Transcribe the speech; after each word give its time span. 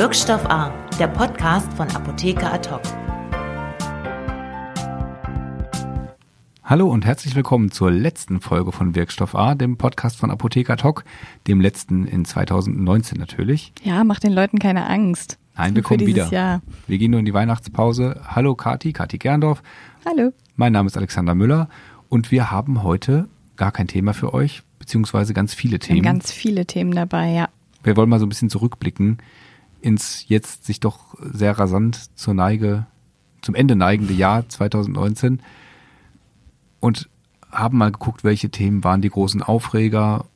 Wirkstoff 0.00 0.46
A, 0.46 0.70
der 0.98 1.08
Podcast 1.08 1.70
von 1.74 1.86
Apotheker 1.90 2.54
Ad 2.54 2.70
Hallo 6.64 6.88
und 6.88 7.04
herzlich 7.04 7.36
willkommen 7.36 7.70
zur 7.70 7.90
letzten 7.90 8.40
Folge 8.40 8.72
von 8.72 8.94
Wirkstoff 8.94 9.34
A, 9.34 9.54
dem 9.54 9.76
Podcast 9.76 10.16
von 10.16 10.30
Apotheker 10.30 10.78
Talk, 10.78 11.04
dem 11.46 11.60
letzten 11.60 12.06
in 12.06 12.24
2019 12.24 13.18
natürlich. 13.18 13.74
Ja, 13.82 14.02
mach 14.02 14.20
den 14.20 14.32
Leuten 14.32 14.58
keine 14.58 14.86
Angst. 14.86 15.36
Nein, 15.54 15.74
wir 15.74 15.82
kommen 15.82 16.06
wieder. 16.06 16.30
Jahr. 16.30 16.62
Wir 16.86 16.96
gehen 16.96 17.10
nur 17.10 17.20
in 17.20 17.26
die 17.26 17.34
Weihnachtspause. 17.34 18.22
Hallo 18.26 18.54
Kati, 18.54 18.94
Kati 18.94 19.18
Gerndorf. 19.18 19.62
Hallo. 20.06 20.32
Mein 20.56 20.72
Name 20.72 20.86
ist 20.86 20.96
Alexander 20.96 21.34
Müller 21.34 21.68
und 22.08 22.30
wir 22.30 22.50
haben 22.50 22.82
heute 22.82 23.28
gar 23.58 23.70
kein 23.70 23.86
Thema 23.86 24.14
für 24.14 24.32
euch, 24.32 24.62
beziehungsweise 24.78 25.34
ganz 25.34 25.52
viele 25.52 25.78
Themen. 25.78 26.00
Ganz 26.00 26.32
viele 26.32 26.64
Themen 26.64 26.92
dabei, 26.92 27.32
ja. 27.32 27.50
Wir 27.82 27.98
wollen 27.98 28.08
mal 28.08 28.18
so 28.18 28.24
ein 28.24 28.30
bisschen 28.30 28.48
zurückblicken 28.48 29.18
ins 29.82 30.28
jetzt 30.28 30.64
sich 30.64 30.80
doch 30.80 31.14
sehr 31.20 31.58
rasant 31.58 32.16
zur 32.16 32.34
Neige, 32.34 32.86
zum 33.42 33.54
Ende 33.54 33.76
neigende 33.76 34.14
Jahr 34.14 34.48
2019 34.48 35.40
und 36.80 37.08
haben 37.50 37.78
mal 37.78 37.92
geguckt, 37.92 38.24
welche 38.24 38.50
Themen 38.50 38.84
waren 38.84 39.02
die 39.02 39.10
großen 39.10 39.42
Aufreger, 39.42 40.26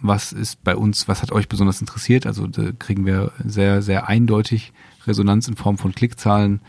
was 0.00 0.32
ist 0.32 0.64
bei 0.64 0.76
uns, 0.76 1.06
was 1.08 1.22
hat 1.22 1.32
euch 1.32 1.48
besonders 1.48 1.80
interessiert. 1.80 2.26
Also 2.26 2.46
da 2.46 2.72
kriegen 2.72 3.06
wir 3.06 3.32
sehr, 3.44 3.82
sehr 3.82 4.08
eindeutig 4.08 4.72
Resonanz 5.06 5.48
in 5.48 5.56
Form 5.56 5.78
von 5.78 5.94
Klickzahlen 5.94 6.60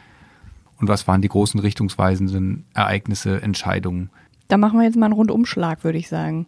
und 0.79 0.87
was 0.87 1.07
waren 1.07 1.21
die 1.21 1.29
großen 1.29 1.59
richtungsweisenden 1.59 2.65
Ereignisse, 2.73 3.41
Entscheidungen. 3.41 4.09
Da 4.47 4.57
machen 4.57 4.79
wir 4.79 4.85
jetzt 4.85 4.97
mal 4.97 5.07
einen 5.07 5.15
Rundumschlag, 5.15 5.83
würde 5.83 5.97
ich 5.97 6.09
sagen. 6.09 6.45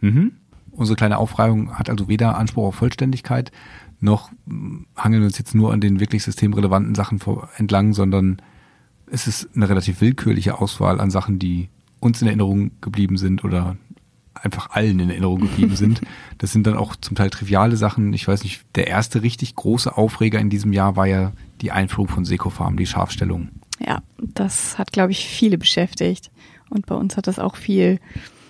Mhm. 0.00 0.32
Unsere 0.72 0.96
kleine 0.96 1.18
Aufreihung 1.18 1.78
hat 1.78 1.90
also 1.90 2.08
weder 2.08 2.36
Anspruch 2.36 2.68
auf 2.68 2.74
Vollständigkeit, 2.74 3.52
noch 4.00 4.30
hangeln 4.96 5.22
wir 5.22 5.26
uns 5.26 5.38
jetzt 5.38 5.54
nur 5.54 5.72
an 5.72 5.80
den 5.80 6.00
wirklich 6.00 6.24
systemrelevanten 6.24 6.94
Sachen 6.94 7.20
entlang, 7.56 7.92
sondern 7.92 8.42
es 9.06 9.26
ist 9.26 9.50
eine 9.54 9.68
relativ 9.68 10.00
willkürliche 10.00 10.58
Auswahl 10.58 11.00
an 11.00 11.10
Sachen, 11.10 11.38
die 11.38 11.68
uns 12.00 12.20
in 12.20 12.26
Erinnerung 12.26 12.72
geblieben 12.80 13.16
sind 13.16 13.44
oder 13.44 13.76
einfach 14.34 14.70
allen 14.70 14.98
in 14.98 15.10
Erinnerung 15.10 15.40
geblieben 15.40 15.76
sind. 15.76 16.00
Das 16.38 16.50
sind 16.50 16.66
dann 16.66 16.76
auch 16.76 16.96
zum 16.96 17.16
Teil 17.16 17.30
triviale 17.30 17.76
Sachen. 17.76 18.12
Ich 18.14 18.26
weiß 18.26 18.42
nicht, 18.42 18.64
der 18.74 18.88
erste 18.88 19.22
richtig 19.22 19.54
große 19.54 19.96
Aufreger 19.96 20.40
in 20.40 20.50
diesem 20.50 20.72
Jahr 20.72 20.96
war 20.96 21.06
ja 21.06 21.30
die 21.60 21.70
Einführung 21.70 22.08
von 22.08 22.24
Secofarm, 22.24 22.76
die 22.76 22.86
Scharfstellung. 22.86 23.50
Ja, 23.78 24.02
das 24.18 24.76
hat, 24.76 24.92
glaube 24.92 25.12
ich, 25.12 25.24
viele 25.28 25.56
beschäftigt. 25.56 26.32
Und 26.68 26.86
bei 26.86 26.96
uns 26.96 27.16
hat 27.16 27.28
das 27.28 27.38
auch 27.38 27.54
viel. 27.54 28.00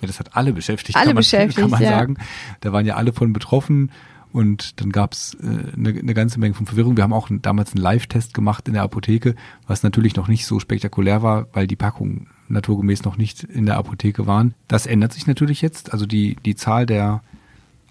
Ja, 0.02 0.08
das 0.08 0.18
hat 0.18 0.36
alle 0.36 0.52
beschäftigt, 0.52 0.96
alle 0.96 1.06
kann 1.06 1.14
man, 1.14 1.20
beschäftigt, 1.20 1.58
kann 1.58 1.70
man 1.70 1.82
ja. 1.82 1.90
sagen. 1.90 2.16
Da 2.60 2.72
waren 2.72 2.84
ja 2.84 2.96
alle 2.96 3.12
von 3.12 3.32
betroffen. 3.32 3.90
Und 4.32 4.80
dann 4.80 4.90
gab 4.90 5.12
es 5.12 5.34
äh, 5.34 5.76
eine, 5.76 5.90
eine 5.90 6.14
ganze 6.14 6.40
Menge 6.40 6.54
von 6.54 6.66
Verwirrung. 6.66 6.96
Wir 6.96 7.04
haben 7.04 7.12
auch 7.12 7.28
damals 7.30 7.74
einen 7.74 7.82
Live-Test 7.82 8.32
gemacht 8.34 8.66
in 8.66 8.74
der 8.74 8.82
Apotheke, 8.82 9.34
was 9.66 9.82
natürlich 9.82 10.16
noch 10.16 10.26
nicht 10.26 10.46
so 10.46 10.58
spektakulär 10.58 11.22
war, 11.22 11.46
weil 11.52 11.66
die 11.66 11.76
Packungen 11.76 12.28
naturgemäß 12.48 13.04
noch 13.04 13.18
nicht 13.18 13.44
in 13.44 13.66
der 13.66 13.76
Apotheke 13.76 14.26
waren. 14.26 14.54
Das 14.68 14.86
ändert 14.86 15.12
sich 15.12 15.26
natürlich 15.26 15.60
jetzt. 15.60 15.92
Also 15.92 16.06
die, 16.06 16.36
die 16.44 16.56
Zahl 16.56 16.86
der 16.86 17.22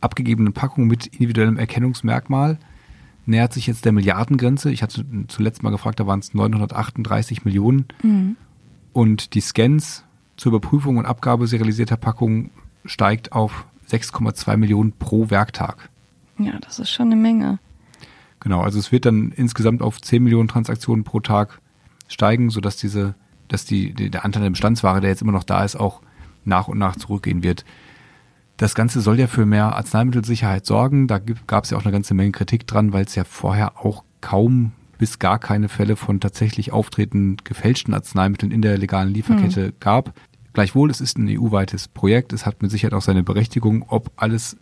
abgegebenen 0.01 0.51
Packungen 0.51 0.87
mit 0.87 1.07
individuellem 1.07 1.57
Erkennungsmerkmal 1.57 2.57
nähert 3.27 3.53
sich 3.53 3.67
jetzt 3.67 3.85
der 3.85 3.91
Milliardengrenze. 3.91 4.71
Ich 4.71 4.81
hatte 4.81 5.05
zuletzt 5.27 5.61
mal 5.61 5.69
gefragt, 5.69 5.99
da 5.99 6.07
waren 6.07 6.19
es 6.19 6.33
938 6.33 7.45
Millionen. 7.45 7.85
Mhm. 8.01 8.35
Und 8.93 9.35
die 9.35 9.41
Scans 9.41 10.05
zur 10.41 10.53
Überprüfung 10.53 10.97
und 10.97 11.05
Abgabe 11.05 11.45
serialisierter 11.45 11.97
Packungen 11.97 12.49
steigt 12.83 13.31
auf 13.31 13.67
6,2 13.91 14.57
Millionen 14.57 14.91
pro 14.91 15.29
Werktag. 15.29 15.89
Ja, 16.39 16.53
das 16.61 16.79
ist 16.79 16.89
schon 16.89 17.11
eine 17.11 17.15
Menge. 17.15 17.59
Genau, 18.39 18.61
also 18.61 18.79
es 18.79 18.91
wird 18.91 19.05
dann 19.05 19.31
insgesamt 19.33 19.83
auf 19.83 20.01
10 20.01 20.23
Millionen 20.23 20.47
Transaktionen 20.47 21.03
pro 21.03 21.19
Tag 21.19 21.61
steigen, 22.07 22.49
sodass 22.49 22.77
diese, 22.77 23.13
dass 23.49 23.65
die, 23.65 23.93
der 23.93 24.25
Anteil 24.25 24.41
der 24.41 24.49
Bestandsware, 24.49 24.99
der 24.99 25.11
jetzt 25.11 25.21
immer 25.21 25.31
noch 25.31 25.43
da 25.43 25.63
ist, 25.63 25.75
auch 25.75 26.01
nach 26.43 26.67
und 26.67 26.79
nach 26.79 26.95
zurückgehen 26.95 27.43
wird. 27.43 27.63
Das 28.57 28.73
Ganze 28.73 29.01
soll 29.01 29.19
ja 29.19 29.27
für 29.27 29.45
mehr 29.45 29.75
Arzneimittelsicherheit 29.75 30.65
sorgen. 30.65 31.07
Da 31.07 31.19
gab 31.19 31.65
es 31.65 31.69
ja 31.69 31.77
auch 31.77 31.83
eine 31.83 31.91
ganze 31.91 32.15
Menge 32.15 32.31
Kritik 32.31 32.65
dran, 32.65 32.93
weil 32.93 33.05
es 33.05 33.13
ja 33.13 33.25
vorher 33.25 33.85
auch 33.85 34.03
kaum 34.21 34.71
bis 34.97 35.17
gar 35.17 35.39
keine 35.39 35.67
Fälle 35.67 35.95
von 35.95 36.19
tatsächlich 36.19 36.71
auftretenden 36.71 37.37
gefälschten 37.43 37.93
Arzneimitteln 37.93 38.51
in 38.51 38.63
der 38.63 38.79
legalen 38.79 39.13
Lieferkette 39.13 39.65
hm. 39.67 39.73
gab. 39.79 40.13
Gleichwohl, 40.53 40.89
es 40.89 41.01
ist 41.01 41.17
ein 41.17 41.27
EU-weites 41.29 41.87
Projekt. 41.87 42.33
Es 42.33 42.45
hat 42.45 42.61
mit 42.61 42.71
Sicherheit 42.71 42.93
auch 42.93 43.01
seine 43.01 43.23
Berechtigung. 43.23 43.85
Ob 43.87 44.11
alles 44.15 44.57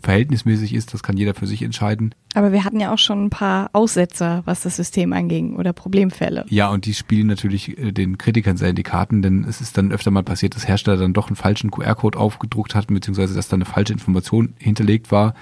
verhältnismäßig 0.00 0.72
ist, 0.72 0.94
das 0.94 1.02
kann 1.02 1.18
jeder 1.18 1.34
für 1.34 1.46
sich 1.46 1.62
entscheiden. 1.62 2.14
Aber 2.34 2.50
wir 2.50 2.64
hatten 2.64 2.80
ja 2.80 2.94
auch 2.94 2.98
schon 2.98 3.26
ein 3.26 3.30
paar 3.30 3.68
Aussetzer, 3.74 4.42
was 4.46 4.62
das 4.62 4.76
System 4.76 5.12
anging 5.12 5.56
oder 5.56 5.74
Problemfälle. 5.74 6.46
Ja, 6.48 6.70
und 6.70 6.86
die 6.86 6.94
spielen 6.94 7.26
natürlich 7.26 7.76
äh, 7.76 7.92
den 7.92 8.16
Kritikern 8.16 8.56
sehr 8.56 8.70
in 8.70 8.76
die 8.76 8.82
Karten, 8.82 9.20
denn 9.20 9.44
es 9.44 9.60
ist 9.60 9.76
dann 9.76 9.92
öfter 9.92 10.10
mal 10.10 10.22
passiert, 10.22 10.56
dass 10.56 10.66
Hersteller 10.66 10.96
dann 10.96 11.12
doch 11.12 11.26
einen 11.26 11.36
falschen 11.36 11.70
QR-Code 11.70 12.18
aufgedruckt 12.18 12.74
hatten, 12.74 12.94
beziehungsweise 12.94 13.34
dass 13.34 13.48
da 13.48 13.56
eine 13.56 13.66
falsche 13.66 13.92
Information 13.92 14.54
hinterlegt 14.56 15.12
war 15.12 15.34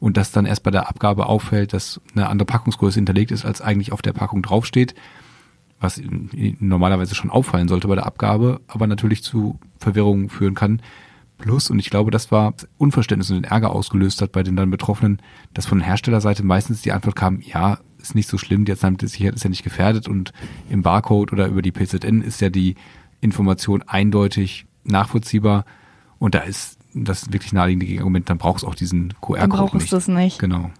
und 0.00 0.16
dass 0.16 0.32
dann 0.32 0.46
erst 0.46 0.64
bei 0.64 0.72
der 0.72 0.88
Abgabe 0.88 1.26
auffällt, 1.26 1.72
dass 1.72 2.00
eine 2.16 2.28
andere 2.28 2.46
Packungsgröße 2.46 2.96
hinterlegt 2.96 3.30
ist, 3.30 3.44
als 3.44 3.60
eigentlich 3.60 3.92
auf 3.92 4.02
der 4.02 4.14
Packung 4.14 4.42
draufsteht, 4.42 4.94
was 5.80 6.00
normalerweise 6.60 7.14
schon 7.14 7.30
auffallen 7.30 7.68
sollte 7.68 7.88
bei 7.88 7.94
der 7.94 8.06
Abgabe, 8.06 8.60
aber 8.68 8.86
natürlich 8.86 9.22
zu 9.22 9.58
Verwirrungen 9.78 10.28
führen 10.28 10.54
kann. 10.54 10.82
Plus, 11.38 11.70
und 11.70 11.78
ich 11.78 11.88
glaube, 11.88 12.10
das 12.10 12.30
war 12.30 12.52
Unverständnis 12.76 13.30
und 13.30 13.36
den 13.36 13.44
Ärger 13.44 13.70
ausgelöst 13.70 14.20
hat 14.20 14.30
bei 14.30 14.42
den 14.42 14.56
dann 14.56 14.70
Betroffenen, 14.70 15.22
dass 15.54 15.64
von 15.64 15.80
Herstellerseite 15.80 16.44
meistens 16.44 16.82
die 16.82 16.92
Antwort 16.92 17.16
kam, 17.16 17.40
ja, 17.40 17.78
ist 17.98 18.14
nicht 18.14 18.28
so 18.28 18.36
schlimm, 18.36 18.66
die 18.66 18.72
Arzneimittelsicherheit 18.72 19.34
ist 19.34 19.44
ja 19.44 19.50
nicht 19.50 19.64
gefährdet 19.64 20.06
und 20.06 20.32
im 20.68 20.82
Barcode 20.82 21.32
oder 21.32 21.46
über 21.46 21.62
die 21.62 21.72
PZN 21.72 22.20
ist 22.20 22.42
ja 22.42 22.50
die 22.50 22.76
Information 23.22 23.82
eindeutig 23.82 24.66
nachvollziehbar 24.84 25.64
und 26.18 26.34
da 26.34 26.40
ist 26.40 26.78
das 26.92 27.32
wirklich 27.32 27.52
naheliegende 27.52 27.98
Argument, 27.98 28.28
dann 28.28 28.38
brauchst 28.38 28.64
du 28.64 28.68
auch 28.68 28.74
diesen 28.74 29.14
QR-Code 29.20 29.40
nicht. 29.40 29.52
Dann 29.52 29.68
brauchst 29.68 29.92
du 29.92 29.96
es 29.96 30.08
nicht. 30.08 30.38
Genau. 30.38 30.70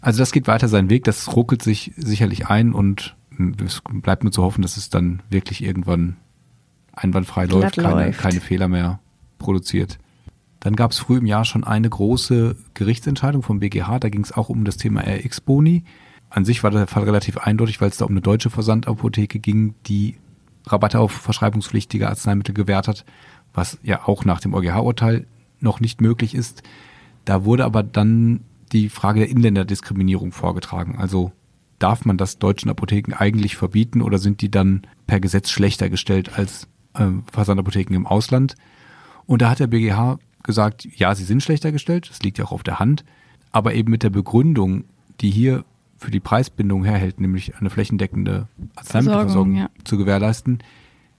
Also 0.00 0.20
das 0.20 0.32
geht 0.32 0.46
weiter 0.46 0.68
seinen 0.68 0.88
Weg, 0.88 1.04
das 1.04 1.36
ruckelt 1.36 1.62
sich 1.62 1.92
sicherlich 1.96 2.46
ein 2.46 2.72
und 2.72 3.16
es 3.64 3.82
bleibt 4.02 4.24
nur 4.24 4.32
zu 4.32 4.42
hoffen, 4.42 4.62
dass 4.62 4.76
es 4.76 4.90
dann 4.90 5.22
wirklich 5.30 5.62
irgendwann 5.62 6.16
einwandfrei 6.92 7.46
läuft, 7.46 7.76
keine, 7.76 8.06
läuft. 8.06 8.18
keine 8.18 8.40
Fehler 8.40 8.68
mehr 8.68 9.00
produziert. 9.38 9.98
Dann 10.60 10.74
gab 10.74 10.90
es 10.90 10.98
früh 10.98 11.18
im 11.18 11.26
Jahr 11.26 11.44
schon 11.44 11.64
eine 11.64 11.88
große 11.88 12.56
Gerichtsentscheidung 12.74 13.42
vom 13.42 13.60
BGH. 13.60 14.00
Da 14.00 14.08
ging 14.08 14.22
es 14.22 14.32
auch 14.32 14.48
um 14.48 14.64
das 14.64 14.76
Thema 14.76 15.02
RX-Boni. 15.02 15.84
An 16.30 16.44
sich 16.44 16.62
war 16.62 16.70
der 16.70 16.86
Fall 16.86 17.04
relativ 17.04 17.38
eindeutig, 17.38 17.80
weil 17.80 17.90
es 17.90 17.96
da 17.98 18.04
um 18.04 18.10
eine 18.10 18.20
deutsche 18.20 18.50
Versandapotheke 18.50 19.38
ging, 19.38 19.74
die 19.86 20.16
Rabatte 20.66 20.98
auf 20.98 21.12
verschreibungspflichtige 21.12 22.08
Arzneimittel 22.08 22.54
gewährt 22.54 22.88
hat, 22.88 23.04
was 23.54 23.78
ja 23.82 24.06
auch 24.06 24.24
nach 24.24 24.40
dem 24.40 24.52
EuGH-Urteil 24.52 25.26
noch 25.60 25.80
nicht 25.80 26.00
möglich 26.00 26.34
ist. 26.34 26.62
Da 27.24 27.44
wurde 27.44 27.64
aber 27.64 27.82
dann 27.82 28.40
die 28.72 28.88
Frage 28.88 29.20
der 29.20 29.30
Inländerdiskriminierung 29.30 30.32
vorgetragen. 30.32 30.98
Also 30.98 31.32
darf 31.78 32.04
man 32.04 32.16
das 32.16 32.38
deutschen 32.38 32.70
Apotheken 32.70 33.14
eigentlich 33.14 33.56
verbieten 33.56 34.02
oder 34.02 34.18
sind 34.18 34.40
die 34.40 34.50
dann 34.50 34.82
per 35.06 35.20
Gesetz 35.20 35.50
schlechter 35.50 35.90
gestellt 35.90 36.36
als 36.36 36.68
äh, 36.94 37.06
Versandapotheken 37.32 37.94
im 37.94 38.06
Ausland? 38.06 38.54
Und 39.26 39.42
da 39.42 39.50
hat 39.50 39.60
der 39.60 39.66
BGH 39.66 40.18
gesagt, 40.42 40.88
ja, 40.96 41.14
sie 41.14 41.24
sind 41.24 41.42
schlechter 41.42 41.72
gestellt, 41.72 42.08
das 42.10 42.22
liegt 42.22 42.38
ja 42.38 42.46
auch 42.46 42.52
auf 42.52 42.62
der 42.62 42.78
Hand, 42.78 43.04
aber 43.52 43.74
eben 43.74 43.90
mit 43.90 44.02
der 44.02 44.10
Begründung, 44.10 44.84
die 45.20 45.30
hier 45.30 45.64
für 45.96 46.10
die 46.10 46.20
Preisbindung 46.20 46.84
herhält, 46.84 47.20
nämlich 47.20 47.56
eine 47.56 47.70
flächendeckende 47.70 48.46
Arzneimittelversorgung 48.76 49.56
ja. 49.56 49.70
zu 49.84 49.98
gewährleisten, 49.98 50.60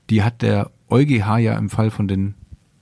die 0.09 0.23
hat 0.23 0.41
der 0.41 0.71
EuGH 0.89 1.37
ja 1.37 1.57
im 1.57 1.69
Fall 1.69 1.91
von 1.91 2.07
den 2.07 2.35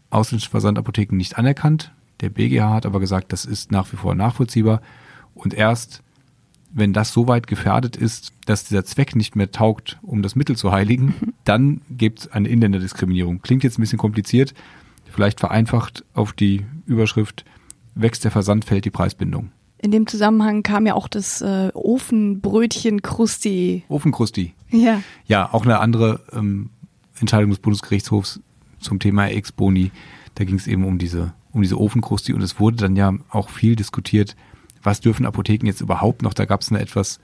ausländischen 0.10 0.52
Versandapotheken 0.52 1.18
nicht 1.18 1.38
anerkannt. 1.38 1.92
Der 2.22 2.30
BGH 2.30 2.74
hat 2.74 2.86
aber 2.86 3.00
gesagt, 3.00 3.34
das 3.34 3.46
ist 3.46 3.72
nach 3.72 3.92
wie 3.92 3.98
vor 3.98 4.16
nachvollziehbar. 4.16 4.82
Und 5.34 5.54
erst 5.54 6.04
wenn 6.72 6.94
das 6.94 7.12
so 7.12 7.28
weit 7.28 7.48
gefährdet 7.48 7.96
ist, 7.96 8.34
dass 8.46 8.66
dieser 8.66 8.86
Zweck 8.86 9.16
nicht 9.16 9.36
mehr 9.36 9.52
taugt, 9.52 9.98
um 10.02 10.22
das 10.22 10.36
Mittel 10.36 10.56
zu 10.56 10.72
heiligen, 10.72 11.16
dann 11.44 11.82
gibt 11.90 12.20
es 12.20 12.32
eine 12.32 12.50
Inländerdiskriminierung. 12.50 13.42
Klingt 13.42 13.64
jetzt 13.64 13.78
ein 13.80 13.82
bisschen 13.82 14.00
kompliziert, 14.00 14.54
Vielleicht 15.18 15.40
vereinfacht 15.40 16.06
auf 16.14 16.34
die 16.34 16.66
Überschrift 16.86 17.46
wächst 17.96 18.24
der 18.24 18.32
Versand, 18.32 18.66
fällt 18.66 18.86
die 18.86 18.92
Preisbindung. 18.92 19.52
In 19.80 19.92
dem 19.92 20.08
Zusammenhang 20.08 20.64
kam 20.64 20.86
ja 20.86 20.94
auch 20.94 21.08
das 21.08 21.42
äh, 21.42 21.72
Ofenbrötchen 21.74 23.02
Krusti. 23.02 23.84
Ofenkrusti. 23.90 24.54
Ja. 24.70 25.02
Ja, 25.26 25.52
auch 25.54 25.66
eine 25.66 25.80
andere 25.80 26.20
ähm, 26.34 26.70
Entscheidung 27.20 27.50
des 27.50 27.60
Bundesgerichtshofs 27.60 28.42
zum 28.80 29.00
Thema 29.00 29.28
Ex-Boni. 29.28 29.92
Da 30.36 30.44
ging 30.44 30.56
es 30.56 30.68
eben 30.68 30.84
um 30.84 30.98
diese, 30.98 31.34
um 31.52 31.62
diese 31.62 31.80
Ofenkrusti 31.80 32.34
und 32.34 32.42
es 32.42 32.60
wurde 32.60 32.78
dann 32.78 32.96
ja 32.96 33.14
auch 33.30 33.50
viel 33.50 33.76
diskutiert, 33.76 34.36
was 34.88 35.02
dürfen 35.02 35.26
Apotheken 35.26 35.68
jetzt 35.68 35.82
überhaupt 35.82 36.22
noch? 36.22 36.34
Da 36.34 36.46
gab 36.46 36.62
es 36.62 36.72
eine 36.72 36.80
etwas 36.80 37.20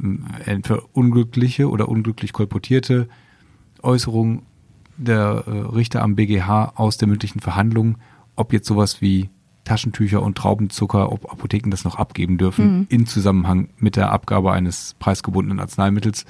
ähm, 0.00 0.24
entweder 0.46 0.82
unglückliche 0.92 1.68
oder 1.68 1.88
unglücklich 1.88 2.32
kolportierte 2.32 3.08
Äußerung 3.82 4.42
der 4.96 5.44
äh, 5.46 5.50
Richter 5.74 6.02
am 6.02 6.14
BGH 6.14 6.74
aus 6.76 6.98
der 6.98 7.08
mündlichen 7.08 7.40
Verhandlung, 7.40 7.98
ob 8.36 8.52
jetzt 8.52 8.68
sowas 8.68 9.02
wie 9.02 9.28
Taschentücher 9.64 10.22
und 10.22 10.38
Traubenzucker, 10.38 11.10
ob 11.10 11.30
Apotheken 11.30 11.70
das 11.70 11.84
noch 11.84 11.96
abgeben 11.96 12.38
dürfen, 12.38 12.78
mhm. 12.78 12.86
in 12.88 13.06
Zusammenhang 13.06 13.70
mit 13.78 13.96
der 13.96 14.12
Abgabe 14.12 14.52
eines 14.52 14.94
preisgebundenen 15.00 15.58
Arzneimittels. 15.58 16.26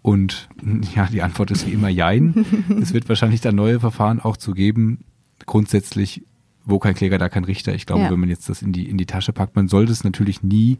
Und 0.00 0.48
ja, 0.94 1.06
die 1.06 1.22
Antwort 1.22 1.50
ist 1.50 1.66
wie 1.66 1.72
immer 1.72 1.88
Jein. 1.88 2.46
es 2.80 2.94
wird 2.94 3.08
wahrscheinlich 3.08 3.40
da 3.40 3.50
neue 3.50 3.80
Verfahren 3.80 4.20
auch 4.20 4.36
zu 4.36 4.52
geben. 4.52 5.04
Grundsätzlich, 5.44 6.22
wo 6.66 6.78
kein 6.78 6.94
Kläger, 6.94 7.16
da 7.16 7.28
kein 7.28 7.44
Richter. 7.44 7.74
Ich 7.74 7.86
glaube, 7.86 8.02
ja. 8.02 8.10
wenn 8.10 8.20
man 8.20 8.28
jetzt 8.28 8.48
das 8.48 8.60
in 8.60 8.72
die, 8.72 8.88
in 8.88 8.98
die 8.98 9.06
Tasche 9.06 9.32
packt, 9.32 9.56
man 9.56 9.68
sollte 9.68 9.92
es 9.92 10.04
natürlich 10.04 10.42
nie 10.42 10.78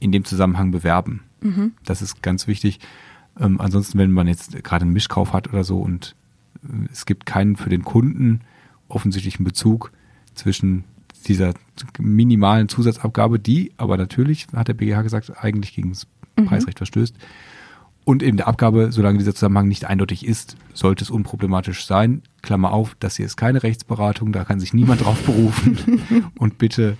in 0.00 0.10
dem 0.10 0.24
Zusammenhang 0.24 0.72
bewerben. 0.72 1.22
Mhm. 1.42 1.72
Das 1.84 2.02
ist 2.02 2.22
ganz 2.22 2.48
wichtig. 2.48 2.80
Ähm, 3.38 3.60
ansonsten, 3.60 3.98
wenn 3.98 4.10
man 4.10 4.26
jetzt 4.26 4.62
gerade 4.64 4.82
einen 4.82 4.94
Mischkauf 4.94 5.32
hat 5.32 5.48
oder 5.48 5.62
so 5.62 5.78
und 5.78 6.16
äh, 6.64 6.88
es 6.90 7.06
gibt 7.06 7.26
keinen 7.26 7.56
für 7.56 7.70
den 7.70 7.84
Kunden 7.84 8.40
offensichtlichen 8.88 9.44
Bezug 9.44 9.92
zwischen 10.34 10.84
dieser 11.26 11.54
minimalen 11.98 12.68
Zusatzabgabe, 12.68 13.38
die 13.38 13.72
aber 13.76 13.96
natürlich, 13.96 14.46
hat 14.54 14.68
der 14.68 14.74
BGH 14.74 15.02
gesagt, 15.02 15.32
eigentlich 15.36 15.74
gegen 15.74 15.90
das 15.90 16.06
mhm. 16.38 16.46
Preisrecht 16.46 16.78
verstößt. 16.78 17.14
Und 18.06 18.22
eben 18.22 18.36
der 18.36 18.46
Abgabe, 18.46 18.92
solange 18.92 19.18
dieser 19.18 19.34
Zusammenhang 19.34 19.66
nicht 19.66 19.84
eindeutig 19.84 20.24
ist, 20.24 20.56
sollte 20.72 21.02
es 21.02 21.10
unproblematisch 21.10 21.84
sein. 21.86 22.22
Klammer 22.40 22.70
auf, 22.72 22.96
das 23.00 23.16
hier 23.16 23.26
ist 23.26 23.36
keine 23.36 23.64
Rechtsberatung, 23.64 24.30
da 24.30 24.44
kann 24.44 24.60
sich 24.60 24.72
niemand 24.72 25.04
drauf 25.04 25.20
berufen. 25.24 26.30
Und 26.38 26.56
bitte 26.56 26.96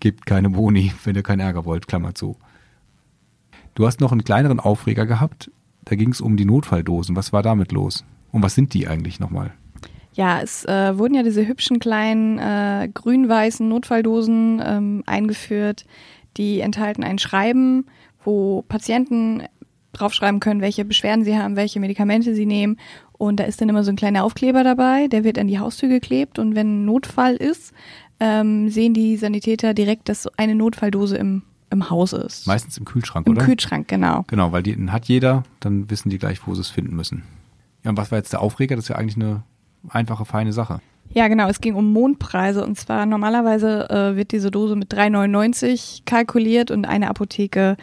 gebt 0.00 0.26
keine 0.26 0.50
Boni, 0.50 0.92
wenn 1.04 1.14
ihr 1.14 1.22
keinen 1.22 1.38
Ärger 1.38 1.64
wollt, 1.64 1.86
Klammer 1.86 2.16
zu. 2.16 2.36
Du 3.76 3.86
hast 3.86 4.00
noch 4.00 4.10
einen 4.10 4.24
kleineren 4.24 4.58
Aufreger 4.58 5.06
gehabt, 5.06 5.52
da 5.84 5.94
ging 5.94 6.10
es 6.10 6.20
um 6.20 6.36
die 6.36 6.44
Notfalldosen. 6.44 7.14
Was 7.14 7.32
war 7.32 7.44
damit 7.44 7.70
los? 7.70 8.04
Und 8.32 8.42
was 8.42 8.56
sind 8.56 8.74
die 8.74 8.88
eigentlich 8.88 9.20
nochmal? 9.20 9.52
Ja, 10.14 10.40
es 10.40 10.64
äh, 10.64 10.98
wurden 10.98 11.14
ja 11.14 11.22
diese 11.22 11.46
hübschen 11.46 11.78
kleinen 11.78 12.40
äh, 12.40 12.88
grün-weißen 12.92 13.68
Notfalldosen 13.68 14.60
ähm, 14.66 15.04
eingeführt, 15.06 15.86
die 16.36 16.58
enthalten 16.58 17.04
ein 17.04 17.20
Schreiben, 17.20 17.86
wo 18.24 18.62
Patienten 18.62 19.42
draufschreiben 19.94 20.40
können, 20.40 20.60
welche 20.60 20.84
Beschwerden 20.84 21.24
sie 21.24 21.36
haben, 21.36 21.56
welche 21.56 21.80
Medikamente 21.80 22.34
sie 22.34 22.46
nehmen. 22.46 22.76
Und 23.12 23.40
da 23.40 23.44
ist 23.44 23.60
dann 23.60 23.68
immer 23.68 23.84
so 23.84 23.90
ein 23.90 23.96
kleiner 23.96 24.24
Aufkleber 24.24 24.64
dabei, 24.64 25.08
der 25.08 25.24
wird 25.24 25.38
an 25.38 25.46
die 25.46 25.58
Haustür 25.58 25.88
geklebt. 25.88 26.38
Und 26.38 26.54
wenn 26.54 26.82
ein 26.82 26.84
Notfall 26.84 27.36
ist, 27.36 27.72
ähm, 28.20 28.68
sehen 28.68 28.94
die 28.94 29.16
Sanitäter 29.16 29.74
direkt, 29.74 30.08
dass 30.08 30.26
eine 30.36 30.54
Notfalldose 30.54 31.16
im, 31.16 31.42
im 31.70 31.90
Haus 31.90 32.12
ist. 32.12 32.46
Meistens 32.46 32.78
im 32.78 32.84
Kühlschrank, 32.84 33.26
Im 33.26 33.32
oder? 33.32 33.42
Im 33.42 33.46
Kühlschrank, 33.46 33.88
genau. 33.88 34.24
Genau, 34.28 34.52
weil 34.52 34.62
die 34.62 34.76
hat 34.90 35.06
jeder, 35.06 35.44
dann 35.60 35.90
wissen 35.90 36.10
die 36.10 36.18
gleich, 36.18 36.46
wo 36.46 36.54
sie 36.54 36.60
es 36.60 36.70
finden 36.70 36.94
müssen. 36.96 37.22
Ja, 37.82 37.90
und 37.90 37.96
was 37.96 38.10
war 38.10 38.18
jetzt 38.18 38.32
der 38.32 38.40
Aufreger? 38.40 38.76
Das 38.76 38.86
ist 38.86 38.88
ja 38.88 38.96
eigentlich 38.96 39.16
eine 39.16 39.42
einfache, 39.88 40.24
feine 40.24 40.52
Sache. 40.52 40.80
Ja, 41.12 41.28
genau. 41.28 41.48
Es 41.48 41.60
ging 41.60 41.74
um 41.74 41.92
Mondpreise. 41.92 42.64
Und 42.64 42.78
zwar 42.78 43.06
normalerweise 43.06 43.88
äh, 43.90 44.16
wird 44.16 44.32
diese 44.32 44.50
Dose 44.50 44.74
mit 44.74 44.92
3,99 44.92 46.02
kalkuliert 46.04 46.70
und 46.70 46.86
eine 46.86 47.08
Apotheke 47.08 47.76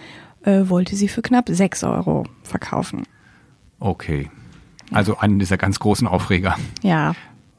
äh, 0.44 0.70
wollte 0.70 0.96
sie 0.96 1.08
für 1.08 1.22
knapp 1.22 1.50
6 1.50 1.84
Euro 1.84 2.26
verkaufen. 2.44 3.04
Okay. 3.80 4.30
Also 4.92 5.18
einen 5.18 5.40
dieser 5.40 5.58
ganz 5.58 5.80
großen 5.80 6.08
Aufreger. 6.08 6.58
Ja. 6.82 7.14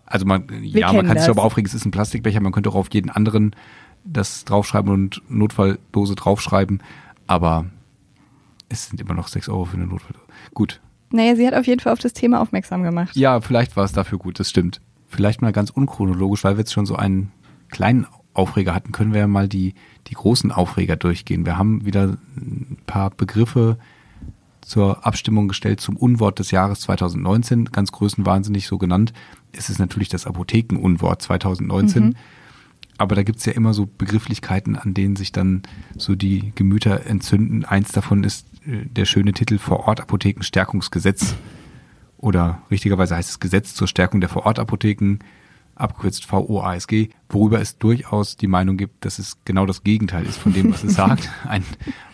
Also 0.07 0.27
man, 0.27 0.45
ja, 0.63 0.93
man 0.93 1.07
kann 1.07 1.19
sich 1.19 1.29
aber 1.29 1.43
aufregen, 1.43 1.67
es 1.67 1.75
ist 1.75 1.87
ein 1.87 1.91
Plastikbecher, 1.91 2.41
man 2.41 2.53
könnte 2.53 2.69
auch 2.69 2.75
auf 2.75 2.93
jeden 2.93 3.11
anderen 3.11 3.57
das 4.05 4.45
draufschreiben 4.45 4.93
und 4.93 5.23
Notfalldose 5.29 6.15
draufschreiben, 6.17 6.83
aber 7.27 7.67
es 8.69 8.89
sind 8.89 9.01
immer 9.01 9.15
noch 9.15 9.29
6 9.29 9.49
Euro 9.49 9.65
für 9.65 9.77
eine 9.77 9.87
Notfalldose. 9.87 10.27
Gut, 10.53 10.81
naja, 11.13 11.37
sie 11.37 11.47
hat 11.47 11.55
auf 11.55 11.67
jeden 11.67 11.81
Fall 11.81 11.93
auf 11.93 11.99
das 11.99 12.15
Thema 12.15 12.41
aufmerksam 12.41 12.83
gemacht. 12.83 13.17
Ja, 13.17 13.41
vielleicht 13.41 13.77
war 13.77 13.85
es 13.85 13.93
dafür 13.93 14.19
gut, 14.19 14.41
das 14.41 14.49
stimmt. 14.49 14.81
Vielleicht 15.09 15.43
mal 15.43 15.53
ganz 15.53 15.71
unchronologisch, 15.71 16.43
weil 16.45 16.55
wir 16.55 16.61
jetzt 16.61 16.73
schon 16.73 16.87
so 16.87 16.97
einen 16.97 17.31
kleinen 17.71 18.07
Aufreger 18.35 18.75
hatten, 18.75 18.93
können 18.93 19.13
wir 19.13 19.21
ja 19.21 19.27
mal 19.27 19.49
die, 19.49 19.75
die 20.07 20.15
großen 20.15 20.53
Aufreger 20.53 20.97
durchgehen. 20.97 21.45
Wir 21.45 21.59
haben 21.59 21.85
wieder 21.85 22.17
ein 22.37 22.79
paar 22.87 23.11
Begriffe 23.11 23.79
zur 24.63 25.05
Abstimmung 25.07 25.49
gestellt 25.49 25.81
zum 25.81 25.97
Unwort 25.97 26.39
des 26.39 26.51
Jahres 26.51 26.81
2019, 26.81 27.67
ganz 27.67 27.93
größenwahnsinnig 27.93 28.67
so 28.67 28.79
genannt. 28.79 29.13
Es 29.53 29.69
ist 29.69 29.79
natürlich 29.79 30.09
das 30.09 30.27
Apothekenunwort 30.27 31.21
2019. 31.21 32.05
Mhm. 32.05 32.15
Aber 32.99 33.17
da 33.17 33.23
gibt's 33.23 33.45
ja 33.45 33.53
immer 33.53 33.75
so 33.75 33.87
Begrifflichkeiten, 33.87 34.77
an 34.77 34.95
denen 34.95 35.17
sich 35.17 35.33
dann 35.33 35.63
so 35.97 36.15
die 36.15 36.53
Gemüter 36.55 37.07
entzünden. 37.07 37.65
Eins 37.65 37.91
davon 37.91 38.23
ist 38.23 38.47
äh, 38.67 38.87
der 38.87 39.05
schöne 39.07 39.33
Titel 39.33 39.59
Vorortapothekenstärkungsgesetz. 39.59 41.35
Oder 42.19 42.63
richtigerweise 42.71 43.17
heißt 43.17 43.31
es 43.31 43.41
Gesetz 43.41 43.75
zur 43.75 43.89
Stärkung 43.89 44.21
der 44.21 44.31
Vorortapotheken, 44.31 45.19
abgekürzt 45.75 46.31
VOASG, 46.31 47.09
worüber 47.29 47.61
es 47.61 47.79
durchaus 47.79 48.37
die 48.37 48.47
Meinung 48.47 48.77
gibt, 48.77 49.05
dass 49.05 49.19
es 49.19 49.39
genau 49.45 49.67
das 49.67 49.83
Gegenteil 49.85 50.25
ist 50.25 50.39
von 50.39 50.53
dem, 50.53 50.73
was 50.73 50.85
es 50.85 50.95
sagt. 50.97 51.31
Ein 51.47 51.65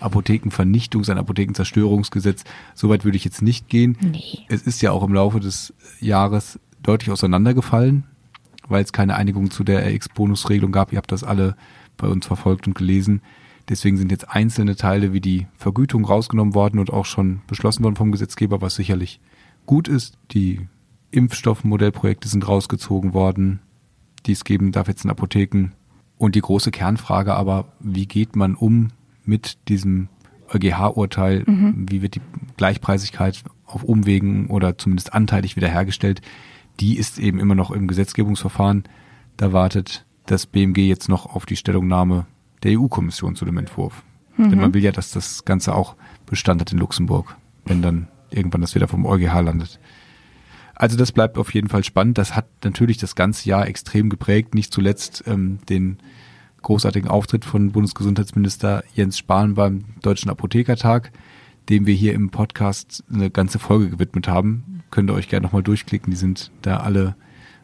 Apothekenvernichtungs-, 0.00 1.10
ein 1.10 1.19
Apothekenzerstörungsgesetz. 1.19 2.44
Soweit 2.75 3.05
würde 3.05 3.16
ich 3.16 3.25
jetzt 3.25 3.43
nicht 3.43 3.69
gehen. 3.69 3.99
Nee. 4.00 4.46
Es 4.49 4.62
ist 4.62 4.81
ja 4.82 4.93
auch 4.93 5.02
im 5.02 5.12
Laufe 5.14 5.40
des 5.40 5.75
Jahres 6.00 6.58
deutlich 6.82 7.10
auseinandergefallen 7.10 8.05
weil 8.69 8.84
es 8.84 8.93
keine 8.93 9.16
Einigung 9.16 9.50
zu 9.50 9.64
der 9.64 9.84
RX-Bonusregelung 9.87 10.72
gab. 10.72 10.93
Ihr 10.93 10.99
habt 10.99 11.12
das 11.12 11.25
alle 11.25 11.56
bei 11.96 12.06
uns 12.06 12.26
verfolgt 12.26 12.66
und 12.66 12.75
gelesen. 12.75 13.22
Deswegen 13.69 13.96
sind 13.96 14.11
jetzt 14.11 14.31
einzelne 14.31 14.76
Teile 14.76 15.12
wie 15.12 15.20
die 15.20 15.46
Vergütung 15.56 16.04
rausgenommen 16.04 16.54
worden 16.54 16.78
und 16.78 16.93
auch 16.93 17.04
schon 17.04 17.43
beschlossen 17.46 17.84
worden 17.84 17.96
vom 17.96 18.12
Gesetzgeber, 18.12 18.61
was 18.61 18.76
sicherlich 18.76 19.20
gut 19.66 19.88
ist. 19.88 20.16
Die 20.31 20.69
Impfstoffmodellprojekte 21.10 22.28
sind 22.28 22.46
rausgezogen 22.46 23.14
worden, 23.14 23.60
die 24.26 24.32
es 24.32 24.44
geben 24.44 24.72
darf 24.72 24.88
jetzt 24.88 25.05
in 25.05 25.10
Apotheken. 25.10 25.70
Und 26.16 26.34
die 26.34 26.40
große 26.40 26.70
Kernfrage 26.70 27.34
aber, 27.34 27.72
wie 27.81 28.06
geht 28.06 28.37
man 28.37 28.55
um 28.55 28.88
mit 29.25 29.58
diesem 29.69 30.08
EuGH-Urteil? 30.52 31.44
Mhm. 31.46 31.87
Wie 31.88 32.02
wird 32.02 32.16
die 32.16 32.20
Gleichpreisigkeit 32.56 33.44
auf 33.64 33.84
Umwegen 33.84 34.49
oder 34.49 34.76
zumindest 34.76 35.14
anteilig 35.14 35.56
wiederhergestellt? 35.56 36.22
die 36.81 36.96
ist 36.96 37.19
eben 37.19 37.38
immer 37.38 37.54
noch 37.54 37.70
im 37.70 37.88
Gesetzgebungsverfahren. 37.88 38.84
Da 39.37 39.52
wartet 39.52 40.04
das 40.26 40.46
BMG 40.46 40.78
jetzt 40.78 41.08
noch 41.08 41.26
auf 41.34 41.46
die 41.46 41.56
Stellungnahme 41.56 42.26
der 42.62 42.78
EU-Kommission 42.78 43.37
zu 43.37 43.44
dem 43.44 43.58
Entwurf. 43.58 44.02
Mhm. 44.37 44.50
Denn 44.50 44.61
man 44.61 44.75
will 44.75 44.82
ja, 44.82 44.93
dass 44.93 45.11
das 45.11 45.44
Ganze 45.44 45.75
auch 45.75 45.96
Bestand 46.26 46.61
hat 46.61 46.72
in 46.72 46.78
Luxemburg, 46.78 47.37
wenn 47.64 47.82
dann 47.82 48.08
irgendwann 48.31 48.61
das 48.61 48.75
wieder 48.75 48.88
vom 48.88 49.06
EuGH 49.06 49.40
landet. 49.40 49.81
Also 50.78 50.96
das 50.96 51.12
bleibt 51.12 51.38
auf 51.38 51.52
jeden 51.52 51.69
Fall 51.69 51.84
spannend. 51.84 52.19
Das 52.19 52.36
hat 52.36 52.46
natürlich 52.64 52.98
das 52.98 53.14
ganze 53.14 53.48
Jahr 53.48 53.66
extrem 53.66 54.10
geprägt, 54.10 54.54
nicht 54.54 54.72
zuletzt 54.72 55.25
ähm, 55.26 55.58
den 55.69 55.98
großartigen 56.62 57.10
Auftritt 57.10 57.44
von 57.44 57.72
Bundesgesundheitsminister 57.72 58.84
Jens 58.94 59.19
Spahn 59.19 59.54
beim 59.54 59.84
Deutschen 60.02 60.30
Apothekertag, 60.30 61.12
dem 61.68 61.87
wir 61.87 61.94
hier 61.94 62.14
im 62.14 62.30
Podcast 62.30 63.04
eine 63.12 63.30
ganze 63.30 63.58
Folge 63.58 63.90
gewidmet 63.90 64.28
haben 64.28 64.78
könnt 64.90 65.11
ihr 65.11 65.14
euch 65.14 65.28
gerne 65.28 65.44
nochmal 65.44 65.62
durchklicken. 65.62 66.11
Die 66.11 66.16
sind 66.16 66.50
da 66.62 66.78
alle, 66.78 67.16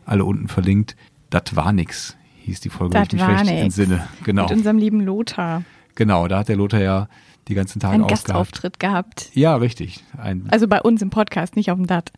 alle 0.05 0.25
unten 0.25 0.49
verlinkt. 0.49 0.97
Das 1.31 1.57
war 1.57 1.73
nix, 1.73 2.17
hieß 2.43 2.61
die 2.61 2.71
Folge, 2.71 2.95
das 2.95 3.13
wenn 3.13 3.19
ich 3.19 3.27
mich 3.27 3.51
recht 3.51 3.63
entsinne. 3.63 4.09
Genau. 4.25 4.43
Mit 4.43 4.53
unserem 4.53 4.79
lieben 4.79 5.01
Lothar. 5.01 5.63
Genau, 5.95 6.29
da 6.29 6.39
hat 6.39 6.49
der 6.49 6.57
Lothar 6.57 6.81
ja 6.81 7.09
die 7.49 7.55
ganzen 7.55 7.81
Tage 7.81 7.95
Einen 7.95 8.07
Gastauftritt 8.07 8.81
gehabt. 8.81 9.31
Ja, 9.35 9.57
richtig. 9.57 10.03
Ein, 10.17 10.47
also 10.51 10.67
bei 10.67 10.81
uns 10.81 11.03
im 11.03 11.11
Podcast, 11.11 11.57
nicht 11.57 11.71
auf 11.71 11.77
dem 11.77 11.87
DAT. 11.87 12.13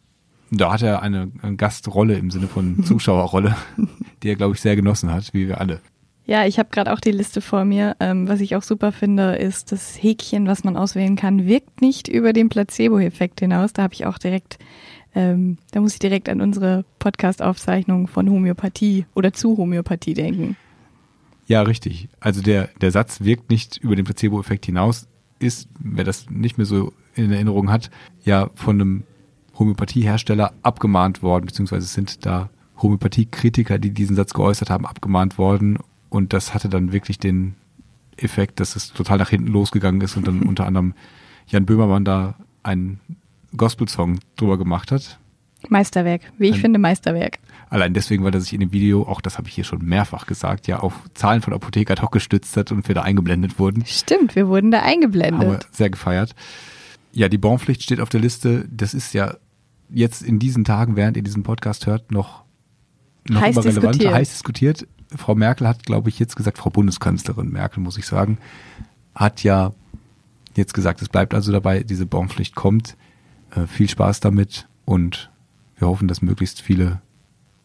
Da 0.51 0.73
hat 0.73 0.83
er 0.83 1.03
eine, 1.03 1.31
Gastrolle 1.57 2.15
im 2.15 2.31
Sinne 2.31 2.47
von 2.47 2.83
Zuschauerrolle, 2.85 3.57
die 4.23 4.29
er, 4.29 4.37
glaube 4.37 4.55
ich, 4.55 4.61
sehr 4.61 4.77
genossen 4.77 5.13
hat, 5.13 5.33
wie 5.35 5.49
wir 5.49 5.61
alle. 5.61 5.81
Ja, 6.27 6.45
ich 6.45 6.59
habe 6.59 6.71
gerade 6.73 6.93
auch 6.93 7.01
die 7.01 7.13
Liste 7.13 7.41
vor 7.41 7.65
mir. 7.65 7.97
Ähm, 8.01 8.29
was 8.29 8.41
ich 8.41 8.57
auch 8.57 8.63
super 8.63 8.91
finde, 8.91 9.37
ist 9.37 9.71
das 9.71 9.97
Häkchen, 10.01 10.49
was 10.49 10.65
man 10.65 10.77
auswählen 10.77 11.15
kann, 11.15 11.47
wirkt 11.47 11.81
nicht 11.81 12.09
über 12.09 12.33
den 12.33 12.49
Placebo-Effekt 12.49 13.41
hinaus. 13.41 13.73
Da 13.73 13.85
habe 13.85 13.95
ich 13.95 14.07
auch 14.07 14.19
direkt, 14.19 14.59
ähm, 15.15 15.59
da 15.71 15.81
muss 15.81 15.93
ich 15.93 15.99
direkt 16.01 16.29
an 16.29 16.41
unsere 16.41 16.85
Podcast-Aufzeichnung 16.99 18.09
von 18.09 18.29
Homöopathie 18.29 19.07
oder 19.15 19.33
zu 19.33 19.57
Homöopathie 19.57 20.15
denken. 20.15 20.57
Ja, 21.47 21.63
richtig. 21.63 22.09
Also 22.19 22.43
der, 22.43 22.71
der 22.81 22.91
Satz 22.91 23.21
wirkt 23.21 23.51
nicht 23.51 23.77
über 23.77 23.95
den 23.95 24.05
Placebo-Effekt 24.05 24.67
hinaus, 24.67 25.07
ist, 25.39 25.69
wer 25.79 26.05
das 26.05 26.29
nicht 26.29 26.59
mehr 26.59 26.67
so 26.67 26.93
in 27.15 27.31
Erinnerung 27.31 27.71
hat, 27.71 27.91
ja 28.25 28.51
von 28.57 28.81
einem 28.81 29.05
Homöopathiehersteller 29.59 30.53
abgemahnt 30.63 31.23
worden, 31.23 31.47
beziehungsweise 31.47 31.87
sind 31.87 32.27
da 32.27 32.51
Homöopathiekritiker, 32.81 33.79
die 33.79 33.91
diesen 33.91 34.17
Satz 34.17 34.35
geäußert 34.35 34.71
haben, 34.71 34.87
abgemahnt 34.87 35.39
worden 35.39 35.79
und 36.09 36.33
das 36.33 36.55
hatte 36.55 36.69
dann 36.69 36.93
wirklich 36.93 37.19
den 37.19 37.55
Effekt, 38.17 38.61
dass 38.61 38.77
es 38.77 38.93
total 38.93 39.19
nach 39.19 39.31
hinten 39.31 39.49
losgegangen 39.49 40.01
ist 40.01 40.17
und 40.17 40.27
dann 40.27 40.43
unter 40.49 40.67
anderem 40.67 40.95
Jan 41.47 41.67
Böhmermann 41.67 42.05
da 42.05 42.35
einen 42.63 43.01
Gospel-Song 43.57 44.19
drüber 44.37 44.59
gemacht 44.59 44.91
hat. 44.91 45.19
Meisterwerk, 45.69 46.23
wie 46.39 46.49
ich 46.49 46.57
Ein, 46.57 46.61
finde, 46.61 46.79
Meisterwerk. 46.79 47.39
Allein 47.71 47.95
deswegen, 47.95 48.23
weil 48.25 48.35
er 48.35 48.41
sich 48.41 48.53
in 48.53 48.61
dem 48.61 48.73
Video, 48.73 49.03
auch 49.03 49.21
das 49.21 49.39
habe 49.39 49.49
ich 49.49 49.55
hier 49.55 49.65
schon 49.65 49.85
mehrfach 49.85 50.27
gesagt, 50.27 50.67
ja 50.67 50.79
auf 50.81 50.93
Zahlen 51.15 51.43
von 51.43 51.53
Apotheker 51.53 51.95
doch 51.95 52.11
gestützt 52.11 52.57
hat 52.57 52.71
und 52.73 52.87
wir 52.87 52.95
da 52.95 53.03
eingeblendet 53.03 53.59
wurden. 53.59 53.85
Stimmt, 53.87 54.37
wir 54.37 54.49
wurden 54.49 54.71
da 54.71 54.83
eingeblendet. 54.83 55.41
Haben 55.41 55.53
wir 55.53 55.61
sehr 55.71 55.91
gefeiert. 55.91 56.35
Ja, 57.13 57.29
die 57.29 57.39
Bonpflicht 57.39 57.83
steht 57.83 58.01
auf 58.01 58.11
der 58.11 58.21
Liste. 58.21 58.69
Das 58.71 58.95
ist 58.95 59.15
ja 59.15 59.37
jetzt 59.91 60.23
in 60.23 60.39
diesen 60.39 60.65
Tagen, 60.65 60.97
während 60.97 61.17
ihr 61.17 61.23
diesen 61.23 61.43
Podcast 61.43 61.87
hört, 61.87 62.11
noch, 62.13 62.45
noch 63.29 63.41
heiß 63.41 63.57
immer 63.57 63.65
relevant, 63.65 63.95
diskutiert. 63.95 64.15
heiß 64.15 64.31
diskutiert 64.31 64.87
Frau 65.15 65.35
Merkel 65.35 65.69
hat, 65.69 65.85
glaube 65.85 66.09
ich, 66.09 66.19
jetzt 66.19 66.37
gesagt, 66.37 66.59
Frau 66.59 66.71
Bundeskanzlerin 66.71 67.51
Merkel, 67.51 67.81
muss 67.81 67.99
ich 67.99 68.07
sagen, 68.07 68.39
hat 69.15 69.43
ja 69.43 69.73
jetzt 70.57 70.75
gesagt, 70.75 71.03
es 71.03 71.09
bleibt 71.09 71.35
also 71.35 71.53
dabei, 71.53 71.83
diese 71.83 72.07
Bonpflicht 72.07 72.55
kommt. 72.55 72.97
Äh, 73.55 73.67
viel 73.67 73.89
Spaß 73.89 74.21
damit 74.21 74.69
und 74.85 75.31
wir 75.77 75.89
hoffen, 75.89 76.09
dass 76.09 76.23
möglichst 76.23 76.61
viele 76.61 77.01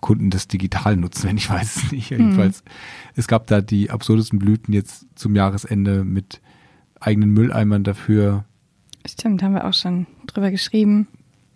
Kunden 0.01 0.29
das 0.29 0.47
digital 0.47 0.97
nutzen, 0.97 1.29
wenn 1.29 1.37
ich 1.37 1.49
weiß 1.49 1.75
es 1.77 1.91
nicht. 1.91 2.09
Jedenfalls, 2.09 2.63
mhm. 2.63 2.69
es 3.15 3.27
gab 3.27 3.47
da 3.47 3.61
die 3.61 3.89
absurdesten 3.89 4.39
Blüten 4.39 4.73
jetzt 4.73 5.05
zum 5.15 5.35
Jahresende 5.35 6.03
mit 6.03 6.41
eigenen 6.99 7.31
Mülleimern 7.31 7.83
dafür. 7.83 8.45
Stimmt, 9.05 9.41
haben 9.41 9.53
wir 9.53 9.65
auch 9.65 9.73
schon 9.73 10.05
drüber 10.27 10.51
geschrieben. 10.51 11.07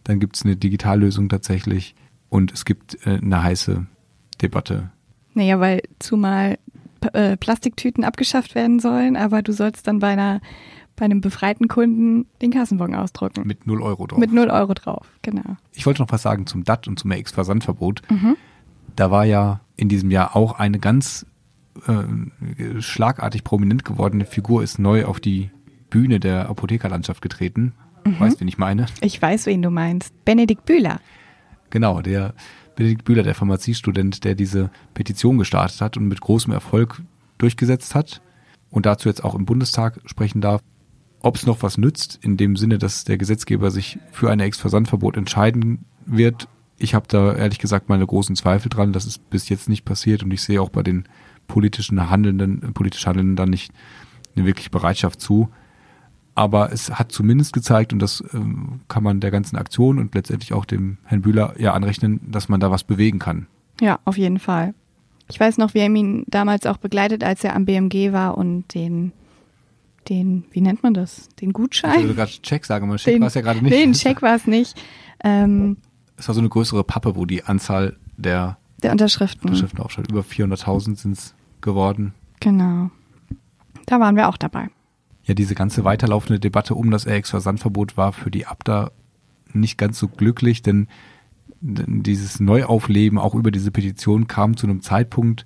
Dann 0.06 0.20
gibt 0.20 0.38
es 0.38 0.46
eine 0.46 0.56
Digitallösung 0.56 1.28
tatsächlich 1.28 1.96
und 2.30 2.54
es 2.54 2.64
gibt 2.64 3.06
äh, 3.06 3.18
eine 3.22 3.44
heiße 3.44 3.86
Debatte. 4.42 4.92
Naja, 5.34 5.60
weil 5.60 5.82
zumal 6.00 6.58
äh, 7.14 7.36
Plastiktüten 7.38 8.04
abgeschafft 8.04 8.56
werden 8.56 8.80
sollen, 8.80 9.18
aber 9.18 9.42
du 9.42 9.52
sollst 9.52 9.88
dann 9.88 10.00
bei 10.00 10.10
einer 10.10 10.40
bei 10.96 11.04
einem 11.04 11.20
befreiten 11.20 11.68
Kunden 11.68 12.26
den 12.42 12.52
Kassenbon 12.52 12.96
ausdrucken. 12.96 13.46
Mit 13.46 13.68
0 13.68 13.82
Euro 13.82 14.08
drauf. 14.08 14.18
Mit 14.18 14.32
0 14.32 14.50
Euro 14.50 14.74
drauf, 14.74 15.06
genau. 15.24 15.58
Ich 15.74 15.86
wollte 15.86 16.02
noch 16.02 16.10
was 16.10 16.22
sagen 16.22 16.48
zum 16.48 16.64
DAT 16.64 16.88
und 16.88 16.98
zum 16.98 17.12
Ex-Versandverbot. 17.12 18.02
Mhm. 18.10 18.38
Da 18.96 19.12
war 19.12 19.26
ja 19.26 19.60
in 19.76 19.90
diesem 19.90 20.10
Jahr 20.10 20.38
auch 20.38 20.54
eine 20.54 20.80
ganz 20.80 21.26
äh, 21.86 22.82
schlagartig 22.82 23.44
prominent 23.44 23.84
gewordene 23.84 24.26
Figur 24.26 24.64
ist 24.64 24.80
neu 24.80 25.06
auf 25.06 25.20
die 25.20 25.50
Bühne 25.90 26.20
der 26.20 26.50
Apothekerlandschaft 26.50 27.22
getreten. 27.22 27.74
Mhm. 28.06 28.20
Weißt, 28.20 28.40
wen 28.40 28.48
ich 28.48 28.58
meine? 28.58 28.86
Ich 29.02 29.22
weiß, 29.22 29.46
wen 29.48 29.62
du 29.62 29.70
meinst. 29.70 30.14
Benedikt 30.26 30.66
Bühler. 30.66 31.00
Genau, 31.70 32.02
der 32.02 32.34
Benedikt 32.76 33.04
Bühler, 33.06 33.24
der 33.24 33.36
Pharmaziestudent, 33.36 34.24
der 34.24 34.36
diese 34.36 34.70
Petition 34.94 35.38
gestartet 35.38 35.82
hat 35.82 35.98
und 35.98 36.08
mit 36.08 36.22
großem 36.22 36.54
Erfolg 36.54 37.02
durchgesetzt 37.38 37.96
hat 37.96 38.22
und 38.70 38.86
dazu 38.86 39.10
jetzt 39.10 39.24
auch 39.24 39.36
im 39.36 39.46
Bundestag 39.46 40.00
sprechen 40.06 40.42
darf. 40.42 40.62
Ob 41.22 41.38
es 41.38 41.46
noch 41.46 41.64
was 41.64 41.78
nützt, 41.78 42.20
in 42.22 42.38
dem 42.38 42.56
Sinne, 42.56 42.78
dass 42.78 43.04
der 43.04 43.18
Gesetzgeber 43.18 43.72
sich 43.72 43.98
für 44.12 44.30
ein 44.30 44.40
Ex-Versandverbot 44.40 45.18
entscheiden 45.18 45.86
wird, 46.06 46.48
ich 46.78 46.94
habe 46.94 47.06
da 47.08 47.34
ehrlich 47.34 47.60
gesagt 47.60 47.90
meine 47.90 48.06
großen 48.06 48.36
Zweifel 48.36 48.70
dran. 48.70 48.94
Das 48.94 49.06
ist 49.06 49.30
bis 49.30 49.50
jetzt 49.50 49.70
nicht 49.70 49.86
passiert 49.86 50.24
und 50.24 50.32
ich 50.32 50.42
sehe 50.42 50.62
auch 50.62 50.70
bei 50.70 50.84
den 50.84 51.08
politischen 51.48 52.10
Handelnden, 52.10 52.74
politisch 52.74 53.06
Handelnden 53.06 53.36
dann 53.36 53.50
nicht 53.50 53.72
eine 54.36 54.46
wirkliche 54.46 54.70
Bereitschaft 54.70 55.22
zu. 55.22 55.50
Aber 56.36 56.74
es 56.74 56.92
hat 56.92 57.14
zumindest 57.14 57.54
gezeigt, 57.54 57.94
und 57.94 58.00
das 58.00 58.24
ähm, 58.34 58.82
kann 58.90 59.04
man 59.04 59.22
der 59.22 59.32
ganzen 59.32 59.56
Aktion 59.56 60.00
und 60.00 60.14
letztendlich 60.14 60.52
auch 60.52 60.66
dem 60.66 60.98
Herrn 61.06 61.22
Bühler 61.22 61.56
ja 61.58 61.74
anrechnen, 61.74 62.20
dass 62.30 62.50
man 62.50 62.60
da 62.60 62.70
was 62.70 62.84
bewegen 62.84 63.20
kann. 63.20 63.48
Ja, 63.80 64.00
auf 64.04 64.18
jeden 64.18 64.40
Fall. 64.40 64.74
Ich 65.30 65.40
weiß 65.40 65.58
noch, 65.58 65.74
wir 65.74 65.84
haben 65.84 65.96
ihn 65.96 66.26
damals 66.28 66.66
auch 66.66 66.78
begleitet, 66.78 67.24
als 67.24 67.44
er 67.44 67.56
am 67.56 67.66
BMG 67.66 68.12
war 68.12 68.38
und 68.38 68.74
den, 68.74 69.14
den, 70.10 70.44
wie 70.52 70.62
nennt 70.62 70.84
man 70.84 70.94
das? 70.94 71.30
Den 71.42 71.54
Gutschein? 71.54 72.00
Ich 72.00 72.04
würde 72.04 72.16
gerade 72.16 72.32
Check 72.32 72.66
sagen, 72.66 72.88
aber 72.88 72.98
Check 72.98 73.20
war 73.22 73.28
es 73.28 73.34
ja 73.34 73.42
gerade 73.42 73.64
nicht. 73.64 73.74
Den 73.74 73.94
Check 73.94 74.22
war 74.22 74.36
es 74.36 74.46
nicht. 74.46 74.78
Ähm, 75.24 75.78
es 76.18 76.28
war 76.28 76.36
so 76.36 76.42
eine 76.42 76.50
größere 76.50 76.84
Pappe, 76.84 77.16
wo 77.16 77.26
die 77.26 77.44
Anzahl 77.44 77.96
der, 78.18 78.58
der 78.84 78.92
Unterschriften, 78.92 79.50
Unterschriften 79.50 79.80
aufsteht. 79.80 80.12
Über 80.12 80.22
400.000 80.22 80.98
sind 80.98 81.14
es 81.14 81.34
geworden. 81.62 82.14
Genau. 82.42 82.92
Da 83.86 84.00
waren 84.00 84.16
wir 84.16 84.30
auch 84.30 84.38
dabei. 84.38 84.70
Ja, 85.26 85.34
diese 85.34 85.56
ganze 85.56 85.84
weiterlaufende 85.84 86.40
Debatte 86.40 86.76
um 86.76 86.92
das 86.92 87.08
RX-Versandverbot 87.08 87.98
war 87.98 88.14
für 88.14 88.30
die 88.30 88.46
Abda 88.46 88.92
nicht 89.54 89.78
ganz 89.78 89.98
so 89.98 90.08
glücklich, 90.08 90.62
denn 90.62 90.88
dieses 91.62 92.40
Neuaufleben 92.40 93.18
auch 93.18 93.34
über 93.34 93.50
diese 93.50 93.72
Petition 93.72 94.28
kam 94.28 94.56
zu 94.56 94.68
einem 94.68 94.82
Zeitpunkt, 94.82 95.46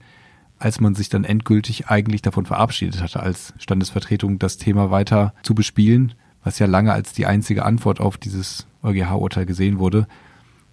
als 0.57 0.81
man 0.81 0.95
sich 0.95 1.07
dann 1.07 1.23
endgültig 1.23 1.87
eigentlich 1.87 2.21
davon 2.21 2.45
verabschiedet 2.45 3.01
hatte, 3.01 3.21
als 3.21 3.53
Standesvertretung 3.57 4.37
das 4.37 4.57
Thema 4.57 4.91
weiter 4.91 5.33
zu 5.43 5.55
bespielen, 5.55 6.13
was 6.43 6.59
ja 6.59 6.65
lange 6.65 6.91
als 6.91 7.13
die 7.13 7.25
einzige 7.25 7.63
Antwort 7.63 8.01
auf 8.01 8.17
dieses 8.17 8.67
EuGH-Urteil 8.83 9.45
gesehen 9.45 9.79
wurde. 9.79 10.07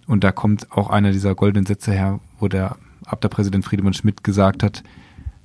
Und 0.05 0.25
da 0.25 0.33
kommt 0.33 0.71
auch 0.71 0.89
einer 0.89 1.13
dieser 1.13 1.35
goldenen 1.35 1.65
Sätze 1.65 1.93
her, 1.93 2.19
wo 2.39 2.49
der 2.49 2.75
Abda-Präsident 3.05 3.63
Friedemann 3.63 3.93
Schmidt 3.93 4.25
gesagt 4.25 4.63
hat, 4.63 4.83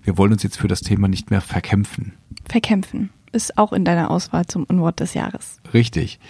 wir 0.02 0.18
wollen 0.18 0.32
uns 0.32 0.42
jetzt 0.42 0.58
für 0.58 0.68
das 0.68 0.80
Thema 0.80 1.06
nicht 1.06 1.30
mehr 1.30 1.40
verkämpfen. 1.40 2.14
Verkämpfen 2.48 3.10
ist 3.32 3.58
auch 3.58 3.72
in 3.72 3.84
deiner 3.84 4.10
Auswahl 4.10 4.46
zum 4.46 4.64
Unwort 4.64 5.00
des 5.00 5.14
Jahres. 5.14 5.60
Richtig, 5.72 6.20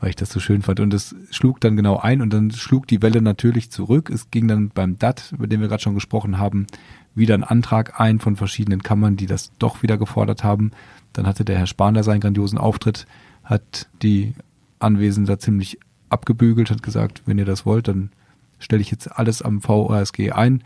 weil 0.00 0.10
ich 0.10 0.16
das 0.16 0.30
so 0.30 0.40
schön 0.40 0.62
fand. 0.62 0.80
Und 0.80 0.94
es 0.94 1.14
schlug 1.30 1.60
dann 1.60 1.76
genau 1.76 1.98
ein 1.98 2.22
und 2.22 2.32
dann 2.32 2.50
schlug 2.50 2.86
die 2.86 3.02
Welle 3.02 3.22
natürlich 3.22 3.70
zurück. 3.70 4.10
Es 4.10 4.30
ging 4.30 4.48
dann 4.48 4.70
beim 4.70 4.98
DAT, 4.98 5.32
über 5.32 5.46
den 5.46 5.60
wir 5.60 5.68
gerade 5.68 5.82
schon 5.82 5.94
gesprochen 5.94 6.38
haben, 6.38 6.66
wieder 7.14 7.34
ein 7.34 7.44
Antrag 7.44 8.00
ein 8.00 8.20
von 8.20 8.36
verschiedenen 8.36 8.82
Kammern, 8.82 9.16
die 9.16 9.26
das 9.26 9.52
doch 9.58 9.82
wieder 9.82 9.98
gefordert 9.98 10.44
haben. 10.44 10.70
Dann 11.12 11.26
hatte 11.26 11.44
der 11.44 11.58
Herr 11.58 11.66
Spahn 11.66 12.00
seinen 12.02 12.20
grandiosen 12.20 12.58
Auftritt, 12.58 13.06
hat 13.42 13.88
die 14.02 14.34
Anwesenden 14.78 15.26
da 15.26 15.38
ziemlich 15.38 15.78
abgebügelt, 16.08 16.70
hat 16.70 16.82
gesagt, 16.82 17.22
wenn 17.26 17.38
ihr 17.38 17.44
das 17.44 17.66
wollt, 17.66 17.88
dann 17.88 18.10
stelle 18.58 18.82
ich 18.82 18.90
jetzt 18.90 19.06
alles 19.06 19.42
am 19.42 19.60
VORSG 19.60 20.32
ein, 20.32 20.62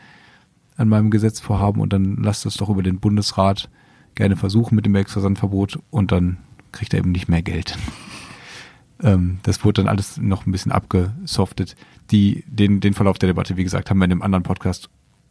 an 0.76 0.88
meinem 0.88 1.10
Gesetzvorhaben 1.10 1.80
und 1.80 1.92
dann 1.92 2.16
lasst 2.16 2.46
es 2.46 2.56
doch 2.56 2.68
über 2.68 2.82
den 2.82 2.98
Bundesrat 2.98 3.68
gerne 4.14 4.36
versuchen 4.36 4.74
mit 4.74 4.86
dem 4.86 4.94
Werksversandverbot 4.94 5.78
und 5.90 6.12
dann 6.12 6.38
kriegt 6.72 6.92
er 6.94 6.98
eben 6.98 7.12
nicht 7.12 7.28
mehr 7.28 7.42
Geld. 7.42 7.78
ähm, 9.02 9.38
das 9.42 9.64
wurde 9.64 9.82
dann 9.82 9.88
alles 9.88 10.16
noch 10.18 10.46
ein 10.46 10.52
bisschen 10.52 10.72
abgesoftet. 10.72 11.76
Die, 12.10 12.44
den, 12.46 12.80
den 12.80 12.94
Verlauf 12.94 13.18
der 13.18 13.28
Debatte, 13.28 13.56
wie 13.56 13.64
gesagt, 13.64 13.90
haben 13.90 13.98
wir 13.98 14.04
in 14.04 14.12
einem 14.12 14.22
anderen 14.22 14.42
Podcast 14.42 14.88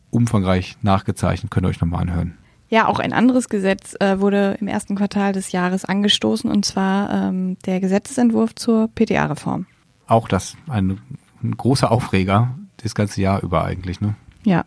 umfangreich 0.09 0.77
nachgezeichnet, 0.81 1.51
könnt 1.51 1.65
ihr 1.65 1.69
euch 1.69 1.81
nochmal 1.81 2.01
anhören. 2.01 2.37
Ja, 2.69 2.87
auch 2.87 2.99
ein 2.99 3.13
anderes 3.13 3.49
Gesetz 3.49 3.95
äh, 3.99 4.19
wurde 4.19 4.57
im 4.59 4.67
ersten 4.67 4.95
Quartal 4.95 5.33
des 5.33 5.51
Jahres 5.51 5.85
angestoßen, 5.85 6.49
und 6.49 6.65
zwar 6.65 7.11
ähm, 7.11 7.57
der 7.65 7.79
Gesetzesentwurf 7.79 8.55
zur 8.55 8.89
PTA-Reform. 8.95 9.67
Auch 10.07 10.27
das, 10.27 10.55
ein, 10.67 10.99
ein 11.43 11.55
großer 11.55 11.91
Aufreger, 11.91 12.55
das 12.77 12.95
ganze 12.95 13.21
Jahr 13.21 13.43
über 13.43 13.63
eigentlich, 13.63 14.01
ne? 14.01 14.15
Ja, 14.43 14.65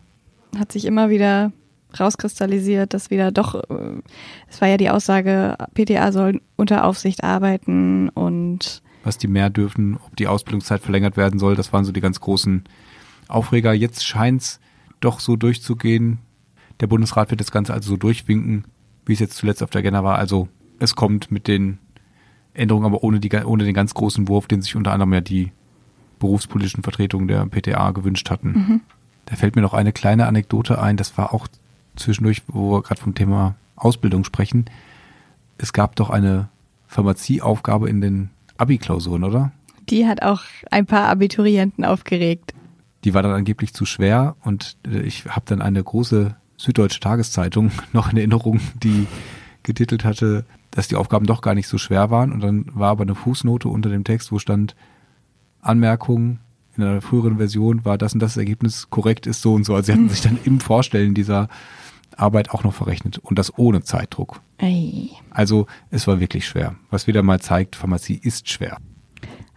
hat 0.57 0.71
sich 0.71 0.85
immer 0.85 1.09
wieder 1.09 1.51
rauskristallisiert, 1.99 2.93
dass 2.93 3.09
wieder 3.09 3.31
doch, 3.31 3.55
äh, 3.55 4.01
es 4.49 4.61
war 4.61 4.67
ja 4.67 4.77
die 4.77 4.89
Aussage, 4.89 5.55
PTA 5.73 6.11
soll 6.11 6.41
unter 6.55 6.85
Aufsicht 6.85 7.23
arbeiten 7.23 8.09
und 8.09 8.81
was 9.03 9.17
die 9.17 9.27
mehr 9.27 9.49
dürfen, 9.49 9.97
ob 10.05 10.17
die 10.17 10.27
Ausbildungszeit 10.27 10.81
verlängert 10.81 11.15
werden 11.15 11.39
soll, 11.39 11.55
das 11.55 11.71
waren 11.71 11.85
so 11.85 11.93
die 11.93 12.01
ganz 12.01 12.19
großen 12.19 12.65
Aufreger. 13.29 13.73
Jetzt 13.73 14.05
scheint 14.05 14.41
es 14.41 14.59
doch 14.99 15.21
so 15.21 15.37
durchzugehen. 15.37 16.19
Der 16.81 16.87
Bundesrat 16.87 17.29
wird 17.29 17.39
das 17.39 17.51
Ganze 17.51 17.73
also 17.73 17.91
so 17.91 17.95
durchwinken, 17.97 18.65
wie 19.05 19.13
es 19.13 19.19
jetzt 19.19 19.37
zuletzt 19.37 19.63
auf 19.63 19.69
der 19.69 19.79
Agenda 19.79 20.03
war. 20.03 20.17
Also 20.17 20.49
es 20.79 20.95
kommt 20.95 21.31
mit 21.31 21.47
den 21.47 21.77
Änderungen, 22.53 22.85
aber 22.85 23.01
ohne, 23.03 23.21
die, 23.21 23.33
ohne 23.33 23.63
den 23.63 23.73
ganz 23.73 23.93
großen 23.93 24.27
Wurf, 24.27 24.47
den 24.47 24.61
sich 24.61 24.75
unter 24.75 24.91
anderem 24.91 25.13
ja 25.13 25.21
die 25.21 25.51
berufspolitischen 26.19 26.83
Vertretungen 26.83 27.27
der 27.27 27.45
PTA 27.45 27.91
gewünscht 27.91 28.29
hatten. 28.29 28.49
Mhm. 28.49 28.81
Da 29.25 29.35
fällt 29.35 29.55
mir 29.55 29.61
noch 29.61 29.73
eine 29.73 29.93
kleine 29.93 30.27
Anekdote 30.27 30.81
ein, 30.81 30.97
das 30.97 31.17
war 31.17 31.33
auch 31.33 31.47
zwischendurch, 31.97 32.43
wo 32.47 32.71
wir 32.73 32.81
gerade 32.81 33.01
vom 33.01 33.15
Thema 33.15 33.55
Ausbildung 33.75 34.23
sprechen. 34.23 34.65
Es 35.57 35.73
gab 35.73 35.95
doch 35.95 36.09
eine 36.09 36.49
Pharmazieaufgabe 36.87 37.89
in 37.89 38.01
den 38.01 38.29
Abi-Klausuren, 38.57 39.23
oder? 39.23 39.51
Die 39.89 40.05
hat 40.05 40.21
auch 40.21 40.41
ein 40.71 40.85
paar 40.85 41.07
Abiturienten 41.07 41.85
aufgeregt. 41.85 42.53
Die 43.03 43.13
war 43.13 43.23
dann 43.23 43.31
angeblich 43.31 43.73
zu 43.73 43.85
schwer 43.85 44.35
und 44.43 44.77
äh, 44.85 44.99
ich 45.01 45.25
habe 45.25 45.45
dann 45.45 45.61
eine 45.61 45.83
große 45.83 46.35
süddeutsche 46.57 46.99
Tageszeitung 46.99 47.71
noch 47.93 48.11
in 48.11 48.17
Erinnerung, 48.17 48.59
die 48.81 49.07
getitelt 49.63 50.05
hatte, 50.05 50.45
dass 50.71 50.87
die 50.87 50.95
Aufgaben 50.95 51.25
doch 51.25 51.41
gar 51.41 51.55
nicht 51.55 51.67
so 51.67 51.77
schwer 51.77 52.09
waren 52.09 52.31
und 52.31 52.41
dann 52.41 52.65
war 52.73 52.89
aber 52.89 53.03
eine 53.03 53.15
Fußnote 53.15 53.69
unter 53.69 53.89
dem 53.89 54.03
Text, 54.03 54.31
wo 54.31 54.39
stand 54.39 54.75
Anmerkung, 55.61 56.39
in 56.77 56.83
einer 56.83 57.01
früheren 57.01 57.37
Version 57.37 57.85
war 57.85 57.97
das 57.97 58.13
und 58.13 58.19
das 58.19 58.37
Ergebnis 58.37 58.89
korrekt 58.89 59.25
ist 59.25 59.41
so 59.41 59.53
und 59.55 59.63
so. 59.63 59.73
Also 59.73 59.87
sie 59.87 59.93
hatten 59.93 60.09
sich 60.09 60.21
dann 60.21 60.37
im 60.43 60.59
Vorstellen 60.59 61.15
dieser 61.15 61.49
Arbeit 62.19 62.51
auch 62.51 62.63
noch 62.63 62.73
verrechnet 62.73 63.19
und 63.19 63.39
das 63.39 63.57
ohne 63.57 63.81
Zeitdruck. 63.81 64.41
Ei. 64.59 65.09
Also 65.29 65.67
es 65.91 66.07
war 66.07 66.19
wirklich 66.19 66.47
schwer. 66.47 66.75
Was 66.89 67.07
wieder 67.07 67.23
mal 67.23 67.39
zeigt, 67.39 67.75
Pharmazie 67.75 68.19
ist 68.21 68.49
schwer. 68.49 68.77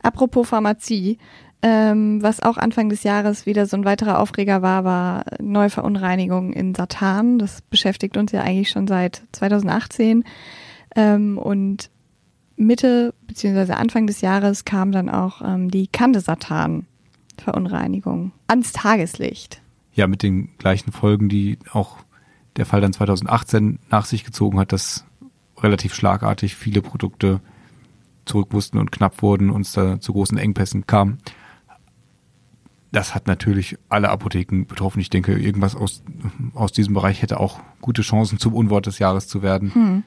Apropos 0.02 0.48
Pharmazie, 0.48 1.18
ähm, 1.62 2.22
was 2.22 2.42
auch 2.42 2.56
Anfang 2.56 2.88
des 2.88 3.02
Jahres 3.02 3.44
wieder 3.44 3.66
so 3.66 3.76
ein 3.76 3.84
weiterer 3.84 4.18
Aufreger 4.18 4.62
war, 4.62 4.84
war 4.84 5.26
Neuverunreinigung 5.40 6.54
in 6.54 6.74
Satan. 6.74 7.38
Das 7.38 7.60
beschäftigt 7.62 8.16
uns 8.16 8.32
ja 8.32 8.40
eigentlich 8.42 8.70
schon 8.70 8.86
seit 8.86 9.22
2018. 9.32 10.24
Ähm, 10.96 11.36
und 11.38 11.90
Mitte 12.56 13.12
bzw. 13.26 13.72
Anfang 13.72 14.06
des 14.06 14.22
Jahres 14.22 14.64
kam 14.64 14.92
dann 14.92 15.10
auch 15.10 15.42
ähm, 15.42 15.70
die 15.70 15.86
Kandesatan-Verunreinigung 15.86 18.32
ans 18.46 18.72
Tageslicht. 18.72 19.60
Ja, 19.92 20.06
mit 20.06 20.22
den 20.22 20.56
gleichen 20.56 20.92
Folgen, 20.92 21.28
die 21.28 21.58
auch 21.72 21.98
der 22.56 22.66
Fall 22.66 22.80
dann 22.80 22.92
2018 22.92 23.78
nach 23.90 24.04
sich 24.04 24.24
gezogen 24.24 24.58
hat, 24.58 24.72
dass 24.72 25.04
relativ 25.58 25.94
schlagartig 25.94 26.56
viele 26.56 26.82
Produkte 26.82 27.40
zurück 28.24 28.52
mussten 28.52 28.78
und 28.78 28.92
knapp 28.92 29.22
wurden, 29.22 29.50
uns 29.50 29.72
da 29.72 30.00
zu 30.00 30.12
großen 30.12 30.38
Engpässen 30.38 30.86
kam. 30.86 31.18
das 32.92 33.14
hat 33.14 33.28
natürlich 33.28 33.78
alle 33.88 34.08
Apotheken 34.10 34.64
betroffen. 34.66 35.00
Ich 35.00 35.10
denke, 35.10 35.38
irgendwas 35.38 35.76
aus, 35.76 36.02
aus 36.54 36.72
diesem 36.72 36.94
Bereich 36.94 37.22
hätte 37.22 37.38
auch 37.38 37.60
gute 37.80 38.02
Chancen, 38.02 38.38
zum 38.38 38.54
Unwort 38.54 38.86
des 38.86 38.98
Jahres 38.98 39.28
zu 39.28 39.42
werden. 39.42 39.74
Hm. 39.74 40.02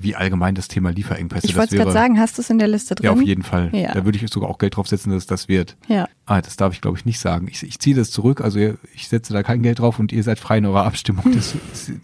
Wie 0.00 0.14
allgemein 0.14 0.54
das 0.54 0.68
Thema 0.68 0.90
Lieferengpässe. 0.90 1.46
Ich 1.46 1.56
wollte 1.56 1.76
gerade 1.76 1.92
sagen, 1.92 2.18
hast 2.18 2.38
du 2.38 2.42
es 2.42 2.50
in 2.50 2.58
der 2.58 2.68
Liste 2.68 2.94
drin? 2.94 3.06
Ja, 3.06 3.12
auf 3.12 3.22
jeden 3.22 3.42
Fall. 3.42 3.70
Ja. 3.72 3.92
Da 3.92 4.04
würde 4.04 4.18
ich 4.18 4.30
sogar 4.30 4.48
auch 4.48 4.58
Geld 4.58 4.76
drauf 4.76 4.86
setzen, 4.86 5.10
dass 5.10 5.24
es 5.24 5.26
das 5.26 5.48
wird. 5.48 5.76
Ja. 5.88 6.08
Ah, 6.26 6.40
das 6.40 6.56
darf 6.56 6.72
ich, 6.72 6.80
glaube 6.80 6.98
ich, 6.98 7.04
nicht 7.04 7.18
sagen. 7.18 7.48
Ich, 7.50 7.62
ich 7.62 7.78
ziehe 7.78 7.96
das 7.96 8.10
zurück. 8.10 8.40
Also 8.40 8.58
ich 8.94 9.08
setze 9.08 9.32
da 9.32 9.42
kein 9.42 9.62
Geld 9.62 9.80
drauf 9.80 9.98
und 9.98 10.12
ihr 10.12 10.22
seid 10.22 10.38
frei 10.38 10.58
in 10.58 10.66
eurer 10.66 10.84
Abstimmung. 10.84 11.24
Das, 11.34 11.54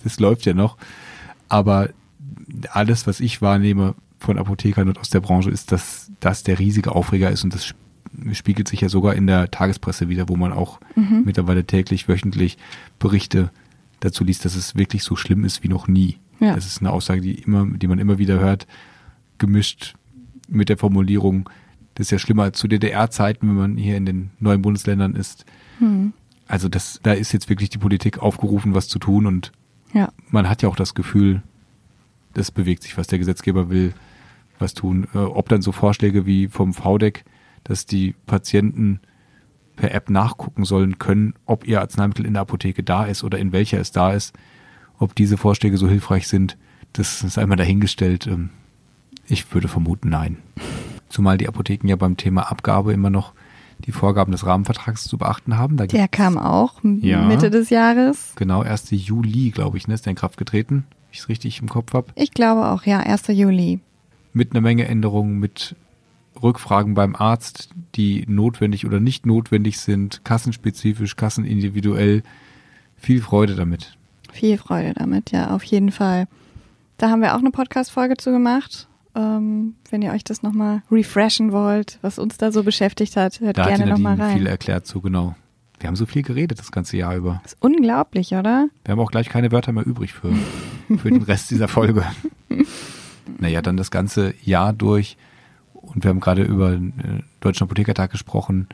das 0.02 0.20
läuft 0.20 0.46
ja 0.46 0.54
noch. 0.54 0.76
Aber 1.48 1.90
alles, 2.70 3.06
was 3.06 3.20
ich 3.20 3.42
wahrnehme 3.42 3.94
von 4.18 4.38
Apothekern 4.38 4.88
und 4.88 4.98
aus 4.98 5.10
der 5.10 5.20
Branche, 5.20 5.50
ist, 5.50 5.72
dass 5.72 6.10
das 6.20 6.42
der 6.42 6.58
riesige 6.58 6.92
Aufreger 6.92 7.30
ist 7.30 7.44
und 7.44 7.54
das 7.54 7.74
spiegelt 8.32 8.68
sich 8.68 8.80
ja 8.80 8.88
sogar 8.88 9.14
in 9.14 9.26
der 9.26 9.50
Tagespresse 9.50 10.08
wieder, 10.08 10.28
wo 10.28 10.36
man 10.36 10.52
auch 10.52 10.80
mhm. 10.94 11.22
mittlerweile 11.24 11.64
täglich, 11.64 12.08
wöchentlich 12.08 12.56
Berichte 12.98 13.50
dazu 14.00 14.24
liest, 14.24 14.44
dass 14.44 14.54
es 14.54 14.74
wirklich 14.76 15.02
so 15.02 15.16
schlimm 15.16 15.44
ist 15.44 15.62
wie 15.62 15.68
noch 15.68 15.88
nie. 15.88 16.18
Ja. 16.40 16.54
Das 16.54 16.66
ist 16.66 16.80
eine 16.80 16.92
Aussage, 16.92 17.20
die 17.20 17.34
immer, 17.34 17.66
die 17.66 17.86
man 17.86 17.98
immer 17.98 18.18
wieder 18.18 18.38
hört, 18.38 18.66
gemischt 19.38 19.94
mit 20.48 20.68
der 20.68 20.78
Formulierung, 20.78 21.48
das 21.94 22.06
ist 22.06 22.10
ja 22.10 22.18
schlimmer 22.18 22.44
als 22.44 22.58
zu 22.58 22.68
DDR-Zeiten, 22.68 23.48
wenn 23.48 23.56
man 23.56 23.76
hier 23.76 23.96
in 23.96 24.06
den 24.06 24.30
neuen 24.38 24.62
Bundesländern 24.62 25.14
ist. 25.14 25.46
Mhm. 25.80 26.12
Also 26.46 26.68
das, 26.68 27.00
da 27.02 27.12
ist 27.12 27.32
jetzt 27.32 27.48
wirklich 27.48 27.70
die 27.70 27.78
Politik 27.78 28.18
aufgerufen, 28.18 28.74
was 28.74 28.88
zu 28.88 28.98
tun 28.98 29.26
und 29.26 29.50
ja. 29.92 30.12
man 30.30 30.48
hat 30.48 30.62
ja 30.62 30.68
auch 30.68 30.76
das 30.76 30.94
Gefühl, 30.94 31.42
das 32.34 32.50
bewegt 32.50 32.82
sich, 32.82 32.98
was 32.98 33.06
der 33.06 33.18
Gesetzgeber 33.18 33.70
will, 33.70 33.94
was 34.58 34.74
tun. 34.74 35.08
Äh, 35.14 35.18
ob 35.18 35.48
dann 35.48 35.62
so 35.62 35.72
Vorschläge 35.72 36.26
wie 36.26 36.48
vom 36.48 36.74
VDEC, 36.74 37.24
dass 37.64 37.86
die 37.86 38.14
Patienten 38.26 39.00
per 39.74 39.92
App 39.92 40.10
nachgucken 40.10 40.64
sollen 40.64 40.98
können, 40.98 41.34
ob 41.46 41.66
ihr 41.66 41.80
Arzneimittel 41.80 42.26
in 42.26 42.34
der 42.34 42.42
Apotheke 42.42 42.82
da 42.82 43.04
ist 43.04 43.24
oder 43.24 43.38
in 43.38 43.52
welcher 43.52 43.80
es 43.80 43.90
da 43.90 44.12
ist. 44.12 44.34
Ob 44.98 45.14
diese 45.14 45.36
Vorschläge 45.36 45.78
so 45.78 45.88
hilfreich 45.88 46.28
sind, 46.28 46.56
das 46.92 47.22
ist 47.22 47.38
einmal 47.38 47.56
dahingestellt. 47.56 48.26
Ähm, 48.26 48.50
ich 49.26 49.52
würde 49.52 49.68
vermuten, 49.68 50.08
nein. 50.08 50.38
Zumal 51.08 51.38
die 51.38 51.48
Apotheken 51.48 51.88
ja 51.88 51.96
beim 51.96 52.16
Thema 52.16 52.50
Abgabe 52.50 52.92
immer 52.92 53.10
noch 53.10 53.32
die 53.84 53.92
Vorgaben 53.92 54.32
des 54.32 54.46
Rahmenvertrags 54.46 55.04
zu 55.04 55.18
beachten 55.18 55.56
haben. 55.56 55.76
Da 55.76 55.86
der 55.86 56.08
kam 56.08 56.38
auch 56.38 56.80
ja, 56.82 57.26
Mitte 57.26 57.50
des 57.50 57.70
Jahres. 57.70 58.32
Genau, 58.36 58.62
1. 58.62 58.88
Juli, 58.90 59.50
glaube 59.50 59.76
ich, 59.76 59.86
ne, 59.86 59.94
ist 59.94 60.06
der 60.06 60.12
in 60.12 60.16
Kraft 60.16 60.38
getreten, 60.38 60.84
wenn 60.88 61.12
ich 61.12 61.18
es 61.20 61.28
richtig 61.28 61.60
im 61.60 61.68
Kopf 61.68 61.92
habe. 61.92 62.08
Ich 62.14 62.32
glaube 62.32 62.68
auch, 62.68 62.84
ja, 62.84 63.00
1. 63.00 63.28
Juli. 63.28 63.80
Mit 64.32 64.52
einer 64.52 64.60
Menge 64.60 64.86
Änderungen, 64.88 65.38
mit 65.38 65.76
Rückfragen 66.42 66.94
beim 66.94 67.14
Arzt, 67.14 67.70
die 67.94 68.24
notwendig 68.28 68.86
oder 68.86 69.00
nicht 69.00 69.26
notwendig 69.26 69.78
sind, 69.78 70.24
kassenspezifisch, 70.24 71.16
kassenindividuell. 71.16 72.22
Viel 72.96 73.20
Freude 73.22 73.54
damit. 73.54 73.96
Viel 74.36 74.58
Freude 74.58 74.94
damit, 74.94 75.32
ja, 75.32 75.50
auf 75.50 75.64
jeden 75.64 75.90
Fall. 75.90 76.28
Da 76.98 77.10
haben 77.10 77.22
wir 77.22 77.34
auch 77.34 77.40
eine 77.40 77.50
Podcast-Folge 77.50 78.16
zu 78.16 78.30
gemacht. 78.30 78.88
Ähm, 79.14 79.74
wenn 79.90 80.02
ihr 80.02 80.12
euch 80.12 80.24
das 80.24 80.42
nochmal 80.42 80.82
refreshen 80.90 81.52
wollt, 81.52 81.98
was 82.02 82.18
uns 82.18 82.36
da 82.36 82.52
so 82.52 82.62
beschäftigt 82.62 83.16
hat, 83.16 83.40
hört 83.40 83.56
da 83.56 83.66
gerne 83.66 83.86
nochmal 83.86 84.20
rein. 84.20 84.36
viel 84.36 84.46
erklärt 84.46 84.86
zu, 84.86 85.00
genau. 85.00 85.34
Wir 85.78 85.88
haben 85.88 85.96
so 85.96 86.06
viel 86.06 86.22
geredet 86.22 86.58
das 86.58 86.70
ganze 86.70 86.96
Jahr 86.96 87.16
über. 87.16 87.40
Das 87.42 87.54
ist 87.54 87.62
unglaublich, 87.62 88.32
oder? 88.32 88.68
Wir 88.84 88.92
haben 88.92 89.00
auch 89.00 89.10
gleich 89.10 89.28
keine 89.28 89.52
Wörter 89.52 89.72
mehr 89.72 89.86
übrig 89.86 90.12
für, 90.12 90.32
für 90.98 91.10
den 91.10 91.22
Rest 91.22 91.50
dieser 91.50 91.68
Folge. 91.68 92.04
naja, 93.38 93.62
dann 93.62 93.76
das 93.76 93.90
ganze 93.90 94.34
Jahr 94.42 94.72
durch 94.72 95.16
und 95.72 96.04
wir 96.04 96.10
haben 96.10 96.20
gerade 96.20 96.42
über 96.42 96.72
den 96.72 96.98
äh, 96.98 97.22
Deutschen 97.40 97.64
Apothekertag 97.64 98.10
gesprochen, 98.10 98.68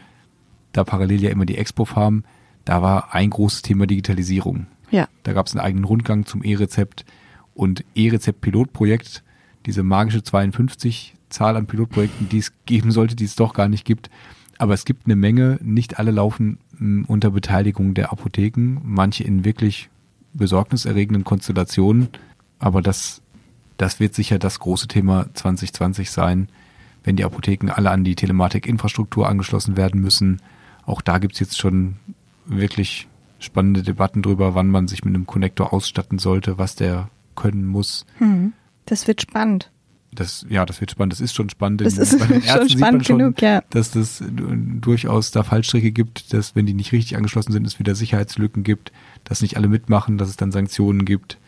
da 0.73 0.85
parallel 0.85 1.23
ja 1.23 1.31
immer 1.31 1.47
die 1.47 1.59
Expo-Farm, 1.59 2.25
da 2.65 2.83
war 2.83 3.15
ein 3.15 3.31
großes 3.31 3.63
Thema 3.63 3.87
Digitalisierung. 3.87 4.67
Ja. 4.93 5.09
Da 5.25 5.33
gab 5.33 5.47
es 5.47 5.55
einen 5.55 5.65
eigenen 5.65 5.85
Rundgang 5.85 6.27
zum 6.27 6.45
E-Rezept 6.45 7.05
und 7.55 7.85
E-Rezept-Pilotprojekt, 7.95 9.25
diese 9.67 9.83
magische 9.83 10.23
52 10.23 11.15
Zahl 11.31 11.57
an 11.57 11.67
Pilotprojekten, 11.67 12.29
die 12.29 12.39
es 12.39 12.53
geben 12.67 12.93
sollte, 12.93 13.17
die 13.17 13.25
es 13.25 13.35
doch 13.35 13.55
gar 13.55 13.69
nicht 13.69 13.85
gibt. 13.85 14.11
Aber 14.59 14.75
es 14.75 14.85
gibt 14.85 15.07
eine 15.07 15.17
Menge, 15.17 15.59
nicht 15.63 15.99
alle 15.99 16.13
laufen 16.13 16.59
hm, 16.79 17.07
unter 17.09 17.31
Beteiligung 17.31 17.95
der 17.95 18.13
Apotheken, 18.13 18.81
manche 18.85 19.25
in 19.25 19.45
wirklich 19.45 19.89
besorgniserregenden 20.35 21.25
Konstellationen. 21.25 22.09
Aber 22.59 22.83
das, 22.83 23.23
das 23.79 23.99
wird 23.99 24.15
sicher 24.15 24.39
das 24.39 24.61
große 24.61 24.89
Thema 24.89 25.27
2020 25.35 26.11
sein, 26.11 26.49
wenn 27.03 27.17
die 27.17 27.25
Apotheken 27.25 27.71
alle 27.71 27.91
an 27.91 28.05
die 28.05 28.15
Telematik-Infrastruktur 28.15 29.29
angeschlossen 29.29 29.77
werden 29.77 30.01
müssen. 30.01 30.41
Auch 30.85 31.01
da 31.01 31.19
gibt's 31.19 31.41
jetzt 31.41 31.59
schon 31.59 31.97
wirklich 32.45 33.09
spannende 33.43 33.83
Debatten 33.83 34.23
drüber, 34.23 34.55
wann 34.55 34.69
man 34.69 34.89
sich 34.89 35.05
mit 35.05 35.15
einem 35.15 35.27
Connector 35.27 35.73
ausstatten 35.73 36.19
sollte, 36.19 36.59
was 36.59 36.75
der 36.75 37.09
können 37.35 37.67
muss. 37.67 38.07
Hm. 38.19 38.53
Das 38.87 39.07
wird 39.07 39.23
spannend. 39.23 39.71
Das, 40.15 40.45
ja, 40.49 40.67
das 40.67 40.81
wird 40.81 40.91
spannend. 40.91 41.15
Das 41.15 41.21
ist 41.21 41.35
schon 41.35 41.49
spannend. 41.49 41.81
Das 41.81 41.97
ist 41.97 42.19
schon 42.47 42.69
spannend 42.69 43.07
schon, 43.07 43.19
genug, 43.19 43.41
ja. 43.41 43.63
Dass 43.71 43.93
das 43.93 44.23
durchaus 44.27 45.31
da 45.31 45.43
Fallstricke 45.43 45.91
gibt, 45.91 46.35
dass 46.35 46.55
wenn 46.55 46.67
die 46.67 46.75
nicht 46.75 46.93
richtig 46.93 47.17
angeschlossen 47.17 47.53
sind, 47.53 47.67
es 47.67 47.79
wieder 47.79 47.95
Sicherheitslücken 47.95 48.63
gibt, 48.63 48.93
dass 49.25 49.41
nicht 49.41 49.57
alle 49.57 49.69
mitmachen, 49.69 50.19
dass 50.19 50.29
es 50.29 50.37
dann 50.37 50.53
Sanktionen 50.53 51.07
gibt. 51.07 51.39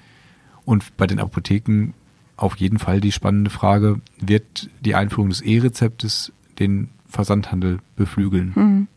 Und 0.64 0.96
bei 0.96 1.06
den 1.06 1.20
Apotheken 1.20 1.92
auf 2.36 2.56
jeden 2.56 2.78
Fall 2.78 3.00
die 3.00 3.12
spannende 3.12 3.50
Frage, 3.50 4.00
wird 4.18 4.70
die 4.80 4.94
Einführung 4.94 5.28
des 5.28 5.42
E-Rezeptes 5.42 6.32
den 6.58 6.88
Versandhandel 7.06 7.78
beflügeln? 7.96 8.52
Mhm. 8.54 8.88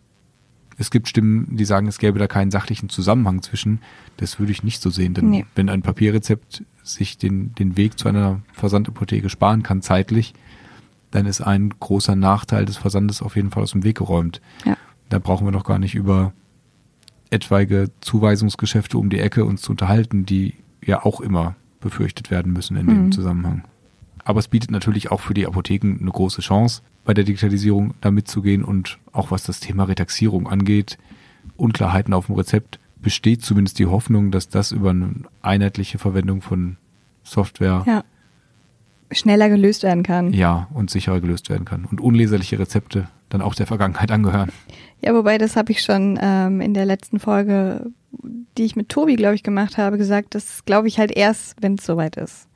Es 0.77 0.91
gibt 0.91 1.07
Stimmen, 1.07 1.57
die 1.57 1.65
sagen, 1.65 1.87
es 1.87 1.97
gäbe 1.97 2.19
da 2.19 2.27
keinen 2.27 2.51
sachlichen 2.51 2.89
Zusammenhang 2.89 3.41
zwischen. 3.41 3.81
Das 4.17 4.39
würde 4.39 4.51
ich 4.51 4.63
nicht 4.63 4.81
so 4.81 4.89
sehen, 4.89 5.15
denn 5.15 5.29
nee. 5.29 5.45
wenn 5.55 5.69
ein 5.69 5.81
Papierrezept 5.81 6.63
sich 6.83 7.17
den, 7.17 7.55
den 7.55 7.77
Weg 7.77 7.97
zu 7.97 8.07
einer 8.07 8.41
Versandapotheke 8.53 9.29
sparen 9.29 9.63
kann 9.63 9.81
zeitlich, 9.81 10.33
dann 11.11 11.25
ist 11.25 11.41
ein 11.41 11.71
großer 11.79 12.15
Nachteil 12.15 12.65
des 12.65 12.77
Versandes 12.77 13.21
auf 13.21 13.35
jeden 13.35 13.49
Fall 13.49 13.63
aus 13.63 13.71
dem 13.71 13.83
Weg 13.83 13.97
geräumt. 13.97 14.41
Ja. 14.65 14.77
Da 15.09 15.19
brauchen 15.19 15.47
wir 15.47 15.51
noch 15.51 15.63
gar 15.63 15.79
nicht 15.79 15.95
über 15.95 16.33
etwaige 17.29 17.89
Zuweisungsgeschäfte 18.01 18.97
um 18.97 19.09
die 19.09 19.19
Ecke 19.19 19.45
uns 19.45 19.61
zu 19.61 19.71
unterhalten, 19.71 20.25
die 20.25 20.55
ja 20.83 21.03
auch 21.03 21.21
immer 21.21 21.55
befürchtet 21.79 22.31
werden 22.31 22.53
müssen 22.53 22.77
in 22.77 22.85
mhm. 22.85 22.89
dem 22.89 23.11
Zusammenhang. 23.11 23.63
Aber 24.27 24.39
es 24.39 24.49
bietet 24.49 24.71
natürlich 24.71 25.09
auch 25.09 25.21
für 25.21 25.33
die 25.33 25.47
Apotheken 25.47 25.99
eine 26.01 26.11
große 26.11 26.41
Chance, 26.41 26.81
bei 27.05 27.13
der 27.13 27.23
Digitalisierung 27.23 27.93
da 28.01 28.11
mitzugehen 28.11 28.65
und 28.65 28.97
auch 29.13 29.31
was 29.31 29.43
das 29.43 29.61
Thema 29.61 29.85
Retaxierung 29.85 30.49
angeht, 30.49 30.97
Unklarheiten 31.55 32.13
auf 32.13 32.25
dem 32.25 32.35
Rezept, 32.35 32.77
besteht 33.01 33.41
zumindest 33.41 33.79
die 33.79 33.85
Hoffnung, 33.85 34.31
dass 34.31 34.49
das 34.49 34.73
über 34.73 34.89
eine 34.89 35.13
einheitliche 35.41 35.97
Verwendung 35.97 36.41
von 36.41 36.75
Software 37.23 37.85
ja. 37.87 38.03
schneller 39.11 39.47
gelöst 39.47 39.83
werden 39.83 40.03
kann. 40.03 40.33
Ja, 40.33 40.67
und 40.73 40.89
sicherer 40.89 41.21
gelöst 41.21 41.49
werden 41.49 41.63
kann. 41.63 41.85
Und 41.85 42.01
unleserliche 42.01 42.59
Rezepte 42.59 43.07
dann 43.29 43.41
auch 43.41 43.55
der 43.55 43.65
Vergangenheit 43.65 44.11
angehören. 44.11 44.51
Ja, 45.01 45.13
wobei 45.13 45.37
das 45.37 45.55
habe 45.55 45.71
ich 45.71 45.81
schon 45.81 46.19
ähm, 46.21 46.59
in 46.59 46.73
der 46.73 46.85
letzten 46.85 47.19
Folge 47.19 47.91
die 48.57 48.65
ich 48.65 48.75
mit 48.75 48.89
Tobi, 48.89 49.15
glaube 49.15 49.35
ich, 49.35 49.43
gemacht 49.43 49.77
habe, 49.77 49.97
gesagt, 49.97 50.33
das 50.33 50.65
glaube 50.65 50.87
ich 50.87 50.97
halt 50.97 51.11
erst, 51.11 51.61
wenn 51.61 51.75
es 51.75 51.85
soweit 51.85 52.17
ist. 52.17 52.47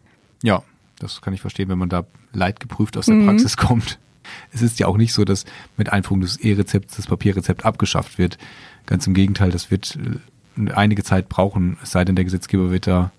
Ja, 0.42 0.64
das 1.02 1.22
kann 1.22 1.34
ich 1.34 1.42
verstehen, 1.42 1.70
wenn 1.70 1.78
man 1.78 1.90
da 1.90 2.06
leidgeprüft 2.34 2.98
aus 2.98 3.08
der 3.08 3.16
mhm. 3.16 3.26
Praxis 3.26 3.58
kommt. 3.58 4.00
Es 4.54 4.62
ist 4.62 4.80
ja 4.80 4.88
auch 4.88 4.98
nicht 4.98 5.14
so, 5.14 5.26
dass 5.26 5.46
mit 5.78 5.92
Einführung 5.92 6.22
des 6.22 6.38
E-Rezepts 6.38 6.96
das 6.96 7.08
Papierrezept 7.08 7.66
abgeschafft 7.66 8.18
wird. 8.18 8.38
Ganz 8.86 9.08
im 9.08 9.14
Gegenteil, 9.14 9.52
das 9.52 9.72
wird 9.72 9.98
äh, 10.58 10.72
einige 10.72 11.04
Zeit 11.04 11.28
brauchen, 11.30 11.78
es 11.82 11.92
sei 11.92 12.06
denn, 12.06 12.16
der 12.16 12.26
Gesetzgeber 12.26 12.72
wird 12.72 12.88
da 12.88 13.12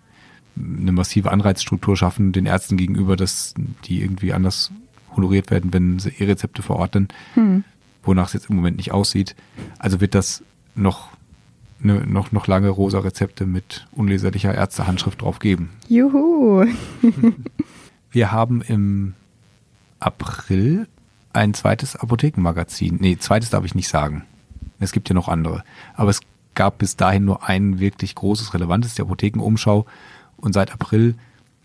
eine 0.57 0.93
massive 0.93 1.31
Anreizstruktur 1.31 1.97
schaffen, 1.97 2.33
den 2.33 2.47
Ärzten 2.47 2.77
gegenüber, 2.77 3.17
dass 3.17 3.55
die 3.85 4.03
irgendwie 4.03 4.33
anders 4.33 4.71
honoriert 5.17 5.51
werden, 5.51 5.73
wenn 5.73 5.99
sie 5.99 6.11
E-Rezepte 6.11 6.63
verordnen, 6.63 7.09
hm. 7.35 7.65
wonach 8.03 8.29
es 8.29 8.35
jetzt 8.35 8.51
im 8.51 8.57
Moment 8.57 8.77
nicht 8.77 8.93
aussieht. 8.93 9.35
Also 9.79 10.01
wird 10.01 10.15
das 10.15 10.43
noch 10.75 11.09
ne, 11.83 12.05
noch, 12.07 12.33
noch 12.33 12.47
lange 12.47 12.69
rosa 12.69 13.01
Rezepte 13.01 13.47
mit 13.47 13.87
unleserlicher 13.93 14.55
Ärztehandschrift 14.55 15.23
drauf 15.23 15.39
geben. 15.39 15.71
Juhu! 15.89 16.65
Wir 18.11 18.33
haben 18.33 18.63
im 18.63 19.15
April 19.99 20.87
ein 21.33 21.55
zweites 21.55 21.97
Apothekenmagazin. 21.97 22.99
Nee, 23.01 23.17
zweites 23.19 23.51
darf 23.51 23.65
ich 23.65 23.75
nicht 23.75 23.89
sagen. 23.89 24.25
Es 24.81 24.93
gibt 24.93 25.09
ja 25.09 25.15
noch 25.15 25.29
andere. 25.29 25.65
Aber 25.95 26.11
es 26.11 26.21
gab 26.55 26.79
bis 26.79 26.97
dahin 26.97 27.25
nur 27.25 27.49
ein 27.49 27.79
wirklich 27.81 28.15
großes, 28.15 28.53
relevantes, 28.53 28.95
die 28.95 29.03
Apothekenumschau. 29.03 29.87
Und 30.37 30.53
seit 30.53 30.73
April 30.73 31.15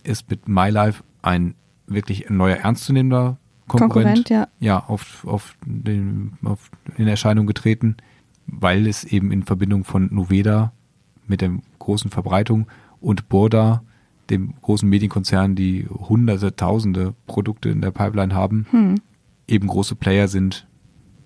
ist 0.04 0.30
mit 0.30 0.48
MyLife 0.48 1.04
ein 1.22 1.56
wirklich 1.88 2.30
neuer, 2.30 2.58
ernstzunehmender 2.58 3.38
Konkurrent, 3.68 4.30
Konkurrent 4.30 4.30
ja. 4.30 4.48
ja 4.60 4.80
auf, 4.88 5.26
auf, 5.28 5.56
den, 5.66 6.38
auf 6.44 6.72
in 6.96 7.08
Erscheinung 7.08 7.48
getreten 7.48 7.98
weil 8.48 8.88
es 8.88 9.04
eben 9.04 9.32
in 9.32 9.44
Verbindung 9.44 9.84
von 9.84 10.10
Noveda 10.14 10.74
mit 11.28 11.42
der 11.42 11.52
großen 11.80 12.10
Verbreitung 12.10 12.68
und 13.00 13.30
Burda, 13.30 13.84
dem 14.30 14.56
großen 14.62 14.90
Medienkonzern, 14.90 15.56
die 15.56 15.88
hunderte, 15.88 16.56
tausende 16.56 17.14
Produkte 17.28 17.70
in 17.70 17.82
der 17.82 17.92
Pipeline 17.92 18.34
haben, 18.34 18.66
hm. 18.72 18.96
eben 19.48 19.68
große 19.68 19.96
Player 19.96 20.28
sind, 20.28 20.68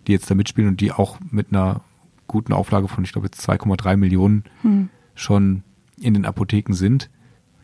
die 0.08 0.12
jetzt 0.12 0.30
da 0.30 0.36
mitspielen 0.36 0.70
und 0.70 0.82
die 0.82 0.92
auch 0.92 1.20
mit 1.30 1.50
einer 1.50 1.82
guten 2.28 2.54
Auflage 2.54 2.88
von, 2.88 3.04
ich 3.04 3.12
glaube, 3.12 3.28
jetzt 3.28 3.48
2,3 3.48 3.98
Millionen 3.98 4.44
hm. 4.62 4.90
schon 5.16 5.64
in 6.00 6.14
den 6.14 6.26
Apotheken 6.26 6.74
sind. 6.74 7.10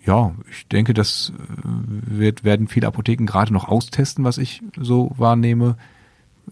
Ja, 0.05 0.33
ich 0.49 0.67
denke, 0.67 0.93
das 0.93 1.33
äh, 1.35 1.61
wird, 1.65 2.43
werden 2.43 2.67
viele 2.67 2.87
Apotheken 2.87 3.25
gerade 3.25 3.51
noch 3.51 3.67
austesten, 3.67 4.23
was 4.23 4.37
ich 4.37 4.61
so 4.79 5.11
wahrnehme. 5.17 5.77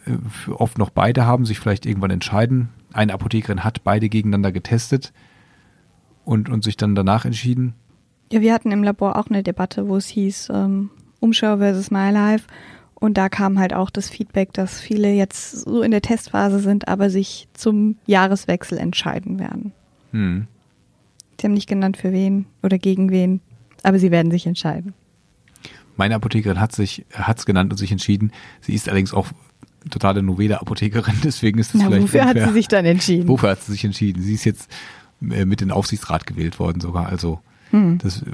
Äh, 0.05 0.51
oft 0.51 0.77
noch 0.77 0.89
beide 0.89 1.25
haben, 1.25 1.45
sich 1.45 1.59
vielleicht 1.59 1.85
irgendwann 1.85 2.11
entscheiden. 2.11 2.69
Eine 2.95 3.13
Apothekerin 3.13 3.65
hat 3.65 3.83
beide 3.83 4.07
gegeneinander 4.07 4.53
getestet 4.53 5.11
und, 6.23 6.47
und 6.47 6.63
sich 6.63 6.77
dann 6.77 6.95
danach 6.95 7.25
entschieden. 7.25 7.73
Ja, 8.31 8.39
wir 8.39 8.53
hatten 8.53 8.71
im 8.71 8.83
Labor 8.83 9.17
auch 9.17 9.27
eine 9.27 9.43
Debatte, 9.43 9.89
wo 9.89 9.97
es 9.97 10.07
hieß, 10.07 10.49
ähm, 10.53 10.89
Umschau 11.19 11.57
versus 11.57 11.91
MyLife. 11.91 12.47
Und 12.93 13.17
da 13.17 13.27
kam 13.27 13.59
halt 13.59 13.73
auch 13.73 13.89
das 13.89 14.09
Feedback, 14.09 14.53
dass 14.53 14.79
viele 14.79 15.11
jetzt 15.11 15.51
so 15.51 15.81
in 15.81 15.91
der 15.91 16.01
Testphase 16.01 16.59
sind, 16.59 16.87
aber 16.87 17.09
sich 17.09 17.49
zum 17.53 17.97
Jahreswechsel 18.05 18.77
entscheiden 18.77 19.39
werden. 19.39 19.73
Hm. 20.11 20.47
Sie 21.39 21.45
haben 21.45 21.53
nicht 21.53 21.67
genannt, 21.67 21.97
für 21.97 22.13
wen 22.13 22.45
oder 22.63 22.77
gegen 22.77 23.11
wen, 23.11 23.41
aber 23.83 23.99
sie 23.99 24.09
werden 24.09 24.31
sich 24.31 24.47
entscheiden. 24.47 24.93
Meine 25.97 26.15
Apothekerin 26.15 26.61
hat 26.61 26.71
sich, 26.71 27.05
hat's 27.13 27.45
genannt 27.45 27.73
und 27.73 27.77
sich 27.77 27.91
entschieden. 27.91 28.31
Sie 28.61 28.73
ist 28.73 28.87
allerdings 28.87 29.13
auch 29.13 29.27
totale 29.89 30.23
Noveda-Apothekerin, 30.23 31.15
deswegen 31.23 31.59
ist 31.59 31.75
es 31.75 31.81
vielleicht. 31.81 32.03
Wofür 32.03 32.21
unfair. 32.21 32.43
hat 32.43 32.49
sie 32.49 32.53
sich 32.53 32.67
dann 32.67 32.85
entschieden? 32.85 33.27
Wofür 33.27 33.49
hat 33.49 33.63
sie 33.63 33.71
sich 33.71 33.83
entschieden? 33.85 34.21
Sie 34.21 34.33
ist 34.33 34.45
jetzt 34.45 34.69
äh, 35.21 35.45
mit 35.45 35.61
in 35.61 35.69
den 35.69 35.71
Aufsichtsrat 35.71 36.25
gewählt 36.25 36.59
worden 36.59 36.81
sogar. 36.81 37.07
Also 37.07 37.39
hm. 37.71 37.97
das 37.99 38.21
äh, 38.21 38.25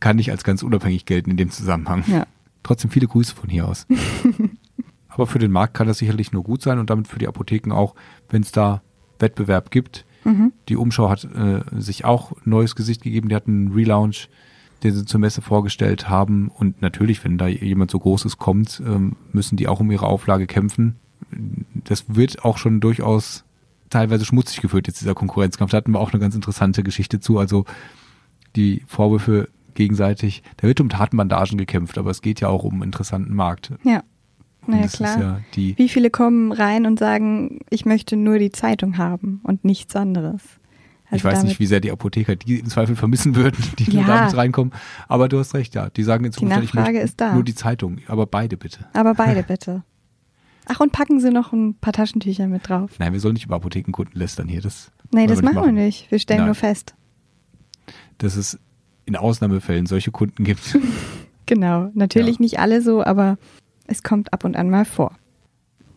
kann 0.00 0.16
nicht 0.16 0.30
als 0.30 0.44
ganz 0.44 0.62
unabhängig 0.62 1.06
gelten 1.06 1.30
in 1.30 1.36
dem 1.36 1.50
Zusammenhang. 1.50 2.04
Ja. 2.06 2.26
Trotzdem 2.62 2.90
viele 2.90 3.06
Grüße 3.06 3.34
von 3.34 3.50
hier 3.50 3.68
aus. 3.68 3.86
Aber 5.08 5.26
für 5.26 5.38
den 5.38 5.52
Markt 5.52 5.74
kann 5.74 5.86
das 5.86 5.98
sicherlich 5.98 6.32
nur 6.32 6.42
gut 6.42 6.60
sein 6.60 6.78
und 6.78 6.90
damit 6.90 7.06
für 7.06 7.18
die 7.18 7.28
Apotheken 7.28 7.72
auch, 7.72 7.94
wenn 8.28 8.42
es 8.42 8.52
da 8.52 8.82
Wettbewerb 9.18 9.70
gibt. 9.70 10.04
Mhm. 10.24 10.52
Die 10.68 10.76
Umschau 10.76 11.08
hat 11.08 11.24
äh, 11.24 11.60
sich 11.80 12.04
auch 12.04 12.32
neues 12.44 12.74
Gesicht 12.74 13.02
gegeben. 13.02 13.28
Die 13.28 13.34
hatten 13.34 13.66
einen 13.66 13.72
Relaunch, 13.72 14.28
den 14.82 14.92
sie 14.94 15.04
zur 15.04 15.20
Messe 15.20 15.42
vorgestellt 15.42 16.08
haben. 16.08 16.48
Und 16.48 16.82
natürlich, 16.82 17.24
wenn 17.24 17.38
da 17.38 17.46
jemand 17.46 17.90
so 17.90 17.98
Großes 17.98 18.38
kommt, 18.38 18.82
ähm, 18.84 19.16
müssen 19.32 19.56
die 19.56 19.68
auch 19.68 19.80
um 19.80 19.90
ihre 19.90 20.06
Auflage 20.06 20.46
kämpfen. 20.46 20.96
Das 21.84 22.04
wird 22.08 22.44
auch 22.44 22.58
schon 22.58 22.80
durchaus 22.80 23.44
teilweise 23.90 24.24
schmutzig 24.24 24.60
geführt, 24.60 24.86
jetzt 24.86 25.00
dieser 25.00 25.14
Konkurrenzkampf. 25.14 25.70
Da 25.70 25.76
hatten 25.78 25.92
wir 25.92 26.00
auch 26.00 26.12
eine 26.12 26.20
ganz 26.20 26.34
interessante 26.34 26.82
Geschichte 26.82 27.20
zu. 27.20 27.38
Also 27.38 27.64
die 28.56 28.82
Vorwürfe 28.86 29.48
gegenseitig, 29.74 30.42
da 30.56 30.68
wird 30.68 30.80
um 30.80 30.88
Tatenbandagen 30.88 31.58
gekämpft, 31.58 31.98
aber 31.98 32.10
es 32.10 32.22
geht 32.22 32.40
ja 32.40 32.48
auch 32.48 32.64
um 32.64 32.74
einen 32.74 32.82
interessanten 32.84 33.34
Markt. 33.34 33.72
Ja. 33.84 34.02
Naja, 34.66 34.86
klar. 34.86 35.20
Ja 35.20 35.40
Wie 35.54 35.88
viele 35.88 36.10
kommen 36.10 36.50
rein 36.50 36.86
und 36.86 36.98
sagen, 36.98 37.60
ich 37.68 37.84
möchte 37.84 38.16
nur 38.16 38.38
die 38.38 38.50
Zeitung 38.50 38.96
haben 38.96 39.40
und 39.42 39.64
nichts 39.64 39.94
anderes? 39.94 40.42
Also 41.14 41.28
ich 41.28 41.32
weiß 41.32 41.44
nicht, 41.44 41.60
wie 41.60 41.66
sehr 41.66 41.80
die 41.80 41.92
Apotheker 41.92 42.36
die 42.36 42.58
im 42.58 42.66
Zweifel 42.66 42.96
vermissen 42.96 43.36
würden, 43.36 43.62
die 43.78 43.90
ja. 43.90 44.00
nur 44.00 44.04
damit 44.04 44.36
reinkommen. 44.36 44.72
Aber 45.08 45.28
du 45.28 45.38
hast 45.38 45.54
recht, 45.54 45.74
ja. 45.74 45.90
Die 45.90 46.02
sagen 46.02 46.24
in 46.24 46.32
Zukunft, 46.32 46.56
die 46.56 46.60
Nachfrage 46.60 47.00
ist 47.00 47.20
da. 47.20 47.34
nur 47.34 47.44
die 47.44 47.54
Zeitung, 47.54 47.98
aber 48.08 48.26
beide 48.26 48.56
bitte. 48.56 48.86
Aber 48.92 49.14
beide 49.14 49.42
bitte. 49.48 49.84
Ach, 50.66 50.80
und 50.80 50.92
packen 50.92 51.20
Sie 51.20 51.30
noch 51.30 51.52
ein 51.52 51.74
paar 51.74 51.92
Taschentücher 51.92 52.46
mit 52.48 52.68
drauf. 52.68 52.92
Nein, 52.98 53.12
wir 53.12 53.20
sollen 53.20 53.34
nicht 53.34 53.44
über 53.44 53.56
Apothekenkunden 53.56 54.18
lästern 54.18 54.48
hier. 54.48 54.62
Das 54.62 54.90
Nein, 55.12 55.28
das 55.28 55.42
wir 55.42 55.52
machen 55.52 55.76
wir 55.76 55.84
nicht. 55.84 56.10
Wir 56.10 56.18
stellen 56.18 56.40
Nein. 56.40 56.46
nur 56.46 56.54
fest. 56.54 56.94
Dass 58.18 58.36
es 58.36 58.58
in 59.04 59.16
Ausnahmefällen 59.16 59.86
solche 59.86 60.10
Kunden 60.10 60.44
gibt. 60.44 60.78
genau, 61.46 61.90
natürlich 61.94 62.36
ja. 62.36 62.42
nicht 62.42 62.58
alle 62.58 62.80
so, 62.80 63.04
aber 63.04 63.36
es 63.86 64.02
kommt 64.02 64.32
ab 64.32 64.44
und 64.44 64.56
an 64.56 64.70
mal 64.70 64.86
vor. 64.86 65.12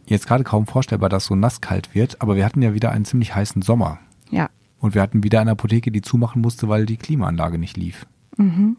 Jetzt 0.06 0.28
gerade 0.28 0.44
kaum 0.44 0.68
vorstellbar, 0.68 1.10
dass 1.10 1.26
so 1.26 1.36
nasskalt 1.36 1.96
wird, 1.96 2.22
aber 2.22 2.36
wir 2.36 2.46
hatten 2.46 2.62
ja 2.62 2.74
wieder 2.74 2.92
einen 2.92 3.06
ziemlich 3.06 3.36
heißen 3.36 3.62
Sommer. 3.62 4.00
Und 4.80 4.96
wir 4.96 5.02
hatten 5.02 5.24
wieder 5.24 5.42
eine 5.42 5.52
Apotheke, 5.52 5.92
die 5.92 6.02
zumachen 6.02 6.42
musste, 6.42 6.70
weil 6.70 6.86
die 6.86 6.98
Klimaanlage 6.98 7.58
nicht 7.58 7.78
lief. 7.78 8.06
Mhm. 8.38 8.78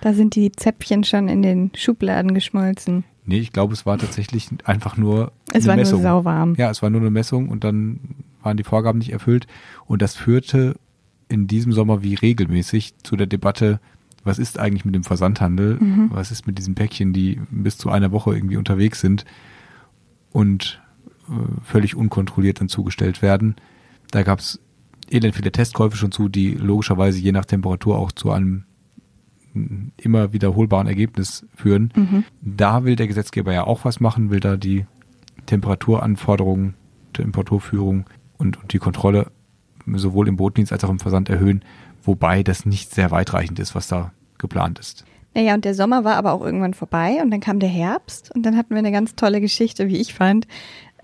Da 0.00 0.12
sind 0.12 0.34
die 0.34 0.52
Zäpfchen 0.52 1.02
schon 1.04 1.28
in 1.28 1.42
den 1.42 1.70
Schubladen 1.74 2.34
geschmolzen. 2.34 3.04
Nee, 3.24 3.38
ich 3.38 3.52
glaube, 3.52 3.72
es 3.72 3.86
war 3.86 3.96
tatsächlich 3.96 4.48
einfach 4.64 4.98
nur 4.98 5.32
es 5.48 5.64
eine 5.64 5.68
war 5.68 5.76
Messung. 5.76 6.02
nur 6.02 6.10
sauwarm. 6.10 6.54
Ja, 6.56 6.70
es 6.70 6.82
war 6.82 6.90
nur 6.90 7.00
eine 7.00 7.10
Messung 7.10 7.48
und 7.48 7.64
dann 7.64 8.00
waren 8.42 8.58
die 8.58 8.64
Vorgaben 8.64 8.98
nicht 8.98 9.12
erfüllt. 9.12 9.46
Und 9.86 10.02
das 10.02 10.14
führte 10.14 10.76
in 11.28 11.46
diesem 11.46 11.72
Sommer 11.72 12.02
wie 12.02 12.14
regelmäßig 12.14 12.98
zu 13.02 13.16
der 13.16 13.26
Debatte, 13.26 13.80
was 14.24 14.38
ist 14.38 14.58
eigentlich 14.58 14.84
mit 14.84 14.94
dem 14.94 15.04
Versandhandel? 15.04 15.78
Mhm. 15.80 16.10
Was 16.12 16.30
ist 16.30 16.46
mit 16.46 16.58
diesen 16.58 16.74
Päckchen, 16.74 17.12
die 17.12 17.40
bis 17.50 17.78
zu 17.78 17.90
einer 17.90 18.12
Woche 18.12 18.34
irgendwie 18.34 18.56
unterwegs 18.56 19.00
sind 19.00 19.24
und 20.30 20.82
äh, 21.28 21.62
völlig 21.62 21.94
unkontrolliert 21.94 22.60
dann 22.60 22.68
zugestellt 22.68 23.22
werden? 23.22 23.56
Da 24.10 24.22
gab 24.22 24.38
es 24.38 24.60
elend 25.10 25.34
viele 25.34 25.52
Testkäufe 25.52 25.96
schon 25.96 26.12
zu, 26.12 26.28
die 26.28 26.52
logischerweise 26.52 27.18
je 27.18 27.32
nach 27.32 27.44
Temperatur 27.44 27.98
auch 27.98 28.12
zu 28.12 28.30
einem 28.30 28.64
immer 29.96 30.32
wiederholbaren 30.32 30.86
Ergebnis 30.86 31.46
führen. 31.54 31.92
Mhm. 31.94 32.24
Da 32.40 32.84
will 32.84 32.96
der 32.96 33.06
Gesetzgeber 33.06 33.52
ja 33.52 33.64
auch 33.64 33.84
was 33.84 34.00
machen, 34.00 34.30
will 34.30 34.40
da 34.40 34.56
die 34.56 34.86
Temperaturanforderungen, 35.46 36.74
Temperaturführung 37.12 38.04
und, 38.36 38.60
und 38.60 38.72
die 38.72 38.78
Kontrolle 38.78 39.30
sowohl 39.86 40.28
im 40.28 40.36
Bootdienst 40.36 40.72
als 40.72 40.82
auch 40.84 40.90
im 40.90 40.98
Versand 40.98 41.28
erhöhen, 41.28 41.62
wobei 42.02 42.42
das 42.42 42.66
nicht 42.66 42.92
sehr 42.92 43.10
weitreichend 43.10 43.58
ist, 43.58 43.74
was 43.74 43.86
da 43.86 44.12
geplant 44.38 44.78
ist. 44.78 45.04
Naja, 45.34 45.54
und 45.54 45.64
der 45.64 45.74
Sommer 45.74 46.04
war 46.04 46.16
aber 46.16 46.32
auch 46.32 46.42
irgendwann 46.42 46.74
vorbei 46.74 47.18
und 47.22 47.30
dann 47.30 47.40
kam 47.40 47.58
der 47.58 47.68
Herbst 47.68 48.34
und 48.34 48.44
dann 48.44 48.56
hatten 48.56 48.70
wir 48.70 48.78
eine 48.78 48.92
ganz 48.92 49.14
tolle 49.14 49.40
Geschichte, 49.40 49.88
wie 49.88 49.96
ich 49.96 50.14
fand. 50.14 50.46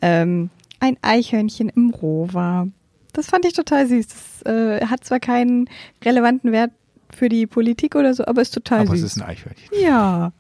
Ähm, 0.03 0.51
ein 0.79 0.97
Eichhörnchen 1.03 1.69
im 1.69 1.91
Rover. 1.91 2.69
Das 3.13 3.27
fand 3.27 3.45
ich 3.45 3.53
total 3.53 3.87
süß. 3.87 4.07
Das 4.07 4.53
äh, 4.53 4.87
hat 4.87 5.05
zwar 5.05 5.21
keinen 5.21 5.69
relevanten 6.05 6.53
Wert 6.53 6.73
für 7.15 7.29
die 7.29 7.47
Politik 7.47 7.95
oder 7.97 8.15
so, 8.15 8.25
aber 8.25 8.43
ist 8.43 8.53
total 8.53 8.81
aber 8.81 8.91
süß. 8.91 9.01
Aber 9.01 9.07
es 9.07 9.13
ist 9.17 9.23
ein 9.23 9.29
Eichhörnchen. 9.29 9.69
Ja. 9.83 10.33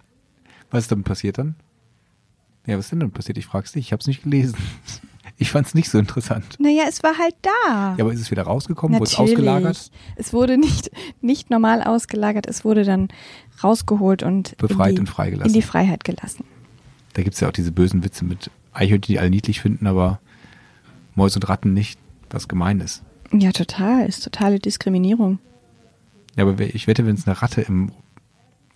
Was 0.70 0.84
ist 0.84 0.92
damit 0.92 1.06
passiert 1.06 1.38
dann? 1.38 1.56
Ja, 2.66 2.76
was 2.78 2.86
ist 2.86 2.92
denn 2.92 3.00
dann 3.00 3.10
passiert? 3.10 3.38
Ich 3.38 3.46
frag's 3.46 3.72
dich, 3.72 3.86
ich 3.86 3.92
hab's 3.92 4.06
nicht 4.06 4.22
gelesen. 4.22 4.56
Ich 5.36 5.52
fand's 5.52 5.72
nicht 5.74 5.88
so 5.88 5.98
interessant. 5.98 6.56
Naja, 6.58 6.82
es 6.86 7.02
war 7.02 7.16
halt 7.16 7.34
da. 7.40 7.94
Ja, 7.96 8.04
aber 8.04 8.12
ist 8.12 8.20
es 8.20 8.30
wieder 8.30 8.42
rausgekommen? 8.42 8.98
Wurde 8.98 9.10
es 9.10 9.18
ausgelagert? 9.18 9.90
Es 10.16 10.34
wurde 10.34 10.58
nicht, 10.58 10.90
nicht 11.22 11.48
normal 11.48 11.82
ausgelagert, 11.82 12.46
es 12.46 12.62
wurde 12.62 12.84
dann 12.84 13.08
rausgeholt 13.64 14.22
und 14.22 14.54
befreit 14.58 14.96
die, 14.96 15.00
und 15.00 15.06
freigelassen. 15.06 15.48
In 15.48 15.54
die 15.58 15.66
Freiheit 15.66 16.04
gelassen. 16.04 16.44
Da 17.14 17.22
gibt's 17.22 17.40
ja 17.40 17.48
auch 17.48 17.52
diese 17.52 17.72
bösen 17.72 18.04
Witze 18.04 18.26
mit 18.26 18.50
Eichhörnchen, 18.74 19.14
die 19.14 19.18
alle 19.18 19.30
niedlich 19.30 19.62
finden, 19.62 19.86
aber 19.86 20.20
Mäuse 21.14 21.38
und 21.38 21.48
Ratten 21.48 21.72
nicht, 21.72 21.98
was 22.30 22.48
gemein 22.48 22.80
ist. 22.80 23.02
Ja, 23.32 23.52
total. 23.52 24.06
Ist 24.06 24.24
totale 24.24 24.58
Diskriminierung. 24.58 25.38
Ja, 26.36 26.46
aber 26.46 26.60
ich 26.60 26.86
wette, 26.86 27.06
wenn 27.06 27.14
es 27.14 27.26
eine 27.26 27.40
Ratte 27.40 27.60
im 27.60 27.92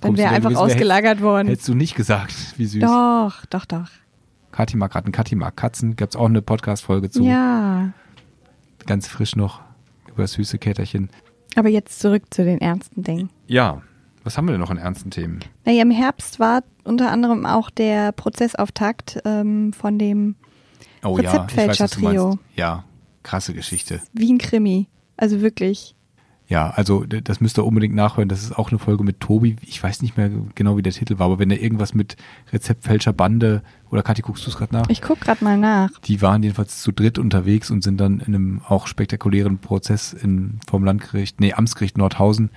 dann 0.01 0.17
wäre 0.17 0.31
einfach 0.31 0.55
ausgelagert 0.55 1.13
hättest, 1.13 1.25
worden. 1.25 1.49
Hättest 1.49 1.69
du 1.69 1.75
nicht 1.75 1.95
gesagt, 1.95 2.35
wie 2.57 2.67
süß. 2.67 2.83
Doch, 2.83 3.47
doch, 3.47 3.65
doch. 3.65 3.89
Kathi 4.53 4.77
mag 4.77 4.95
Ratten, 4.95 5.13
Kathi 5.13 5.35
mag 5.35 5.57
Katzen. 5.57 5.97
Gab 5.97 6.11
es 6.11 6.17
auch 6.17 6.27
eine 6.27 6.43
Podcast-Folge 6.43 7.11
zu. 7.11 7.25
Ja. 7.25 7.93
Ganz 8.87 9.09
frisch 9.09 9.35
noch 9.35 9.63
über 10.09 10.27
süße 10.27 10.59
Käterchen. 10.59 11.11
Aber 11.57 11.69
jetzt 11.69 12.01
zurück 12.01 12.23
zu 12.31 12.45
den 12.45 12.61
ernsten 12.61 13.03
Dingen. 13.03 13.31
Ja. 13.47 13.83
Was 14.23 14.39
haben 14.39 14.47
wir 14.47 14.53
denn 14.53 14.61
noch 14.61 14.71
an 14.71 14.79
ernsten 14.79 15.11
Themen? 15.11 15.41
Naja, 15.65 15.83
im 15.83 15.91
Herbst 15.91 16.41
war 16.41 16.63
unter 16.85 17.11
anderem 17.11 17.45
auch 17.45 17.69
der 17.69 18.13
Prozessauftakt 18.13 19.21
ähm, 19.25 19.73
von 19.73 19.99
dem 19.99 20.37
oh, 21.03 21.13
Rezeptfälscher-Trio. 21.15 22.39
Ja, 22.55 22.67
ja, 22.67 22.85
krasse 23.25 23.55
Geschichte. 23.55 24.01
Wie 24.13 24.33
ein 24.33 24.39
Krimi. 24.39 24.87
Also 25.17 25.41
wirklich. 25.41 25.97
Ja, 26.47 26.71
also 26.71 27.05
das 27.05 27.41
müsst 27.41 27.59
ihr 27.59 27.65
unbedingt 27.65 27.95
nachhören. 27.95 28.29
Das 28.29 28.43
ist 28.43 28.57
auch 28.57 28.71
eine 28.71 28.79
Folge 28.79 29.03
mit 29.03 29.21
Tobi. 29.21 29.57
Ich 29.63 29.83
weiß 29.83 30.03
nicht 30.03 30.19
mehr 30.19 30.31
genau, 30.55 30.77
wie 30.77 30.83
der 30.83 30.93
Titel 30.93 31.19
war, 31.19 31.27
aber 31.27 31.39
wenn 31.39 31.51
er 31.51 31.61
irgendwas 31.61 31.95
mit 31.95 32.17
Rezeptfälscher 32.53 33.15
Bande 33.15 33.63
oder 33.91 34.03
Kathi, 34.03 34.21
guckst 34.21 34.45
du 34.45 34.51
es 34.51 34.57
gerade 34.57 34.75
nach? 34.75 34.91
Ich 34.91 35.01
guck 35.01 35.21
gerade 35.21 35.43
mal 35.43 35.57
nach. 35.57 35.91
Die 36.01 36.21
waren 36.21 36.43
jedenfalls 36.43 36.83
zu 36.83 36.93
dritt 36.93 37.19
unterwegs 37.19 37.71
und 37.71 37.83
sind 37.83 37.99
dann 37.99 38.21
in 38.21 38.35
einem 38.35 38.61
auch 38.69 38.87
spektakulären 38.87 39.59
Prozess 39.59 40.13
in, 40.13 40.61
vom 40.69 40.85
Landgericht, 40.85 41.41
nee, 41.41 41.55
Amtsgericht 41.55 41.97
Nordhausen 41.97 42.51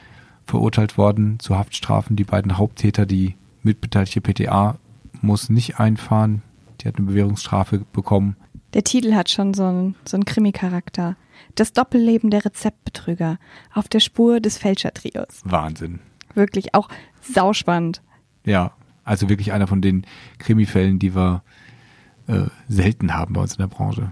verurteilt 0.45 0.97
worden 0.97 1.39
zu 1.39 1.57
Haftstrafen. 1.57 2.17
Die 2.17 2.23
beiden 2.25 2.57
Haupttäter, 2.57 3.05
die 3.05 3.35
mitbeteiligte 3.63 4.19
PTA, 4.19 4.77
muss 5.21 5.49
nicht 5.49 5.79
einfahren. 5.79 6.41
Die 6.81 6.87
hat 6.87 6.97
eine 6.97 7.07
Bewährungsstrafe 7.07 7.85
bekommen. 7.93 8.35
Der 8.77 8.83
Titel 8.83 9.15
hat 9.15 9.31
schon 9.31 9.55
so 9.55 9.65
einen, 9.65 9.95
so 10.05 10.17
einen 10.17 10.25
Krimi-Charakter. 10.25 11.15
Das 11.55 11.73
Doppelleben 11.73 12.29
der 12.29 12.45
Rezeptbetrüger 12.45 13.39
auf 13.73 13.87
der 13.87 13.99
Spur 13.99 14.39
des 14.39 14.59
Fälschertrios. 14.59 15.41
Wahnsinn. 15.43 15.99
Wirklich 16.35 16.75
auch 16.75 16.87
sauspannend. 17.21 18.03
Ja, 18.45 18.73
also 19.03 19.29
wirklich 19.29 19.51
einer 19.51 19.65
von 19.65 19.81
den 19.81 20.05
Krimifällen, 20.37 20.99
die 20.99 21.15
wir 21.15 21.41
äh, 22.27 22.43
selten 22.67 23.15
haben 23.15 23.33
bei 23.33 23.41
uns 23.41 23.53
in 23.53 23.63
der 23.63 23.67
Branche. 23.67 24.11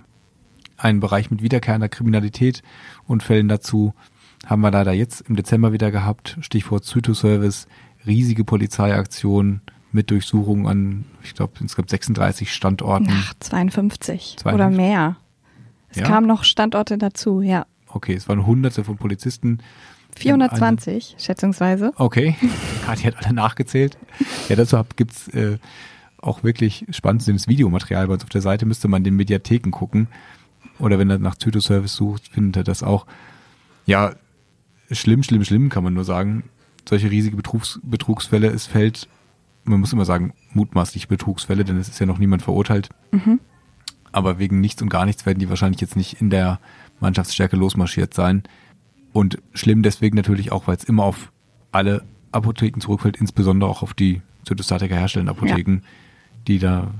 Ein 0.77 0.99
Bereich 0.99 1.29
mit 1.29 1.43
wiederkehrender 1.43 1.87
Kriminalität 1.87 2.63
und 3.05 3.21
Fällen 3.21 3.47
dazu 3.47 3.93
haben 4.47 4.61
wir 4.61 4.71
leider 4.71 4.93
jetzt 4.93 5.21
im 5.29 5.35
Dezember 5.35 5.73
wieder 5.73 5.91
gehabt. 5.91 6.39
Stichwort 6.41 6.85
Zytoservice, 6.85 7.67
riesige 8.07 8.43
Polizeiaktionen 8.43 9.61
mit 9.95 10.11
Durchsuchungen 10.11 10.67
an, 10.67 11.05
ich 11.23 11.33
glaube, 11.33 11.53
insgesamt 11.61 11.89
36 11.89 12.53
Standorten. 12.53 13.07
Ach, 13.09 13.33
52, 13.39 14.35
52. 14.37 14.53
oder 14.53 14.69
mehr. 14.69 15.15
Es 15.89 15.97
ja? 15.97 16.05
kamen 16.05 16.27
noch 16.27 16.43
Standorte 16.43 16.99
dazu, 16.99 17.41
ja. 17.41 17.65
Okay, 17.87 18.13
es 18.13 18.27
waren 18.27 18.45
hunderte 18.45 18.83
von 18.83 18.97
Polizisten. 18.97 19.59
420, 20.17 21.11
eine, 21.11 21.21
schätzungsweise. 21.21 21.93
Okay, 21.95 22.35
Kathi 22.85 23.03
hat 23.03 23.25
alle 23.25 23.33
nachgezählt. 23.33 23.97
Ja, 24.49 24.55
dazu 24.55 24.81
gibt 24.95 25.13
es 25.13 25.27
äh, 25.29 25.57
auch 26.17 26.43
wirklich 26.43 26.85
spannendes 26.91 27.47
Videomaterial 27.47 28.07
bei 28.07 28.13
uns 28.13 28.23
auf 28.23 28.29
der 28.29 28.41
Seite. 28.41 28.65
Müsste 28.65 28.87
man 28.87 29.03
den 29.03 29.15
Mediatheken 29.15 29.71
gucken. 29.71 30.07
Oder 30.77 30.99
wenn 30.99 31.09
er 31.09 31.19
nach 31.19 31.35
Zytoservice 31.35 31.95
sucht, 31.95 32.27
findet 32.27 32.57
er 32.57 32.63
das 32.63 32.83
auch. 32.83 33.05
Ja, 33.85 34.13
schlimm, 34.91 35.23
schlimm, 35.23 35.43
schlimm 35.45 35.69
kann 35.69 35.83
man 35.83 35.93
nur 35.93 36.03
sagen. 36.03 36.43
Solche 36.87 37.09
riesige 37.09 37.37
Betrugs 37.37 37.79
Betrugsfälle, 37.83 38.47
es 38.47 38.67
fällt, 38.67 39.07
man 39.65 39.79
muss 39.79 39.93
immer 39.93 40.05
sagen, 40.05 40.33
mutmaßlich 40.53 41.07
Betrugsfälle, 41.07 41.65
denn 41.65 41.77
es 41.77 41.89
ist 41.89 41.99
ja 41.99 42.05
noch 42.05 42.19
niemand 42.19 42.41
verurteilt. 42.41 42.89
Mhm. 43.11 43.39
Aber 44.11 44.39
wegen 44.39 44.61
nichts 44.61 44.81
und 44.81 44.89
gar 44.89 45.05
nichts 45.05 45.25
werden 45.25 45.39
die 45.39 45.49
wahrscheinlich 45.49 45.81
jetzt 45.81 45.95
nicht 45.95 46.21
in 46.21 46.29
der 46.29 46.59
Mannschaftsstärke 46.99 47.57
losmarschiert 47.57 48.13
sein. 48.13 48.43
Und 49.11 49.41
schlimm 49.53 49.83
deswegen 49.83 50.15
natürlich 50.15 50.51
auch, 50.51 50.67
weil 50.67 50.77
es 50.77 50.83
immer 50.83 51.03
auf 51.03 51.31
alle 51.71 52.03
Apotheken 52.31 52.79
zurückfällt, 52.79 53.17
insbesondere 53.17 53.69
auch 53.69 53.81
auf 53.81 53.93
die 53.93 54.21
Zytostatika 54.45 54.95
herstellenden 54.95 55.35
Apotheken, 55.35 55.73
ja. 55.73 55.81
die 56.47 56.59
da. 56.59 56.91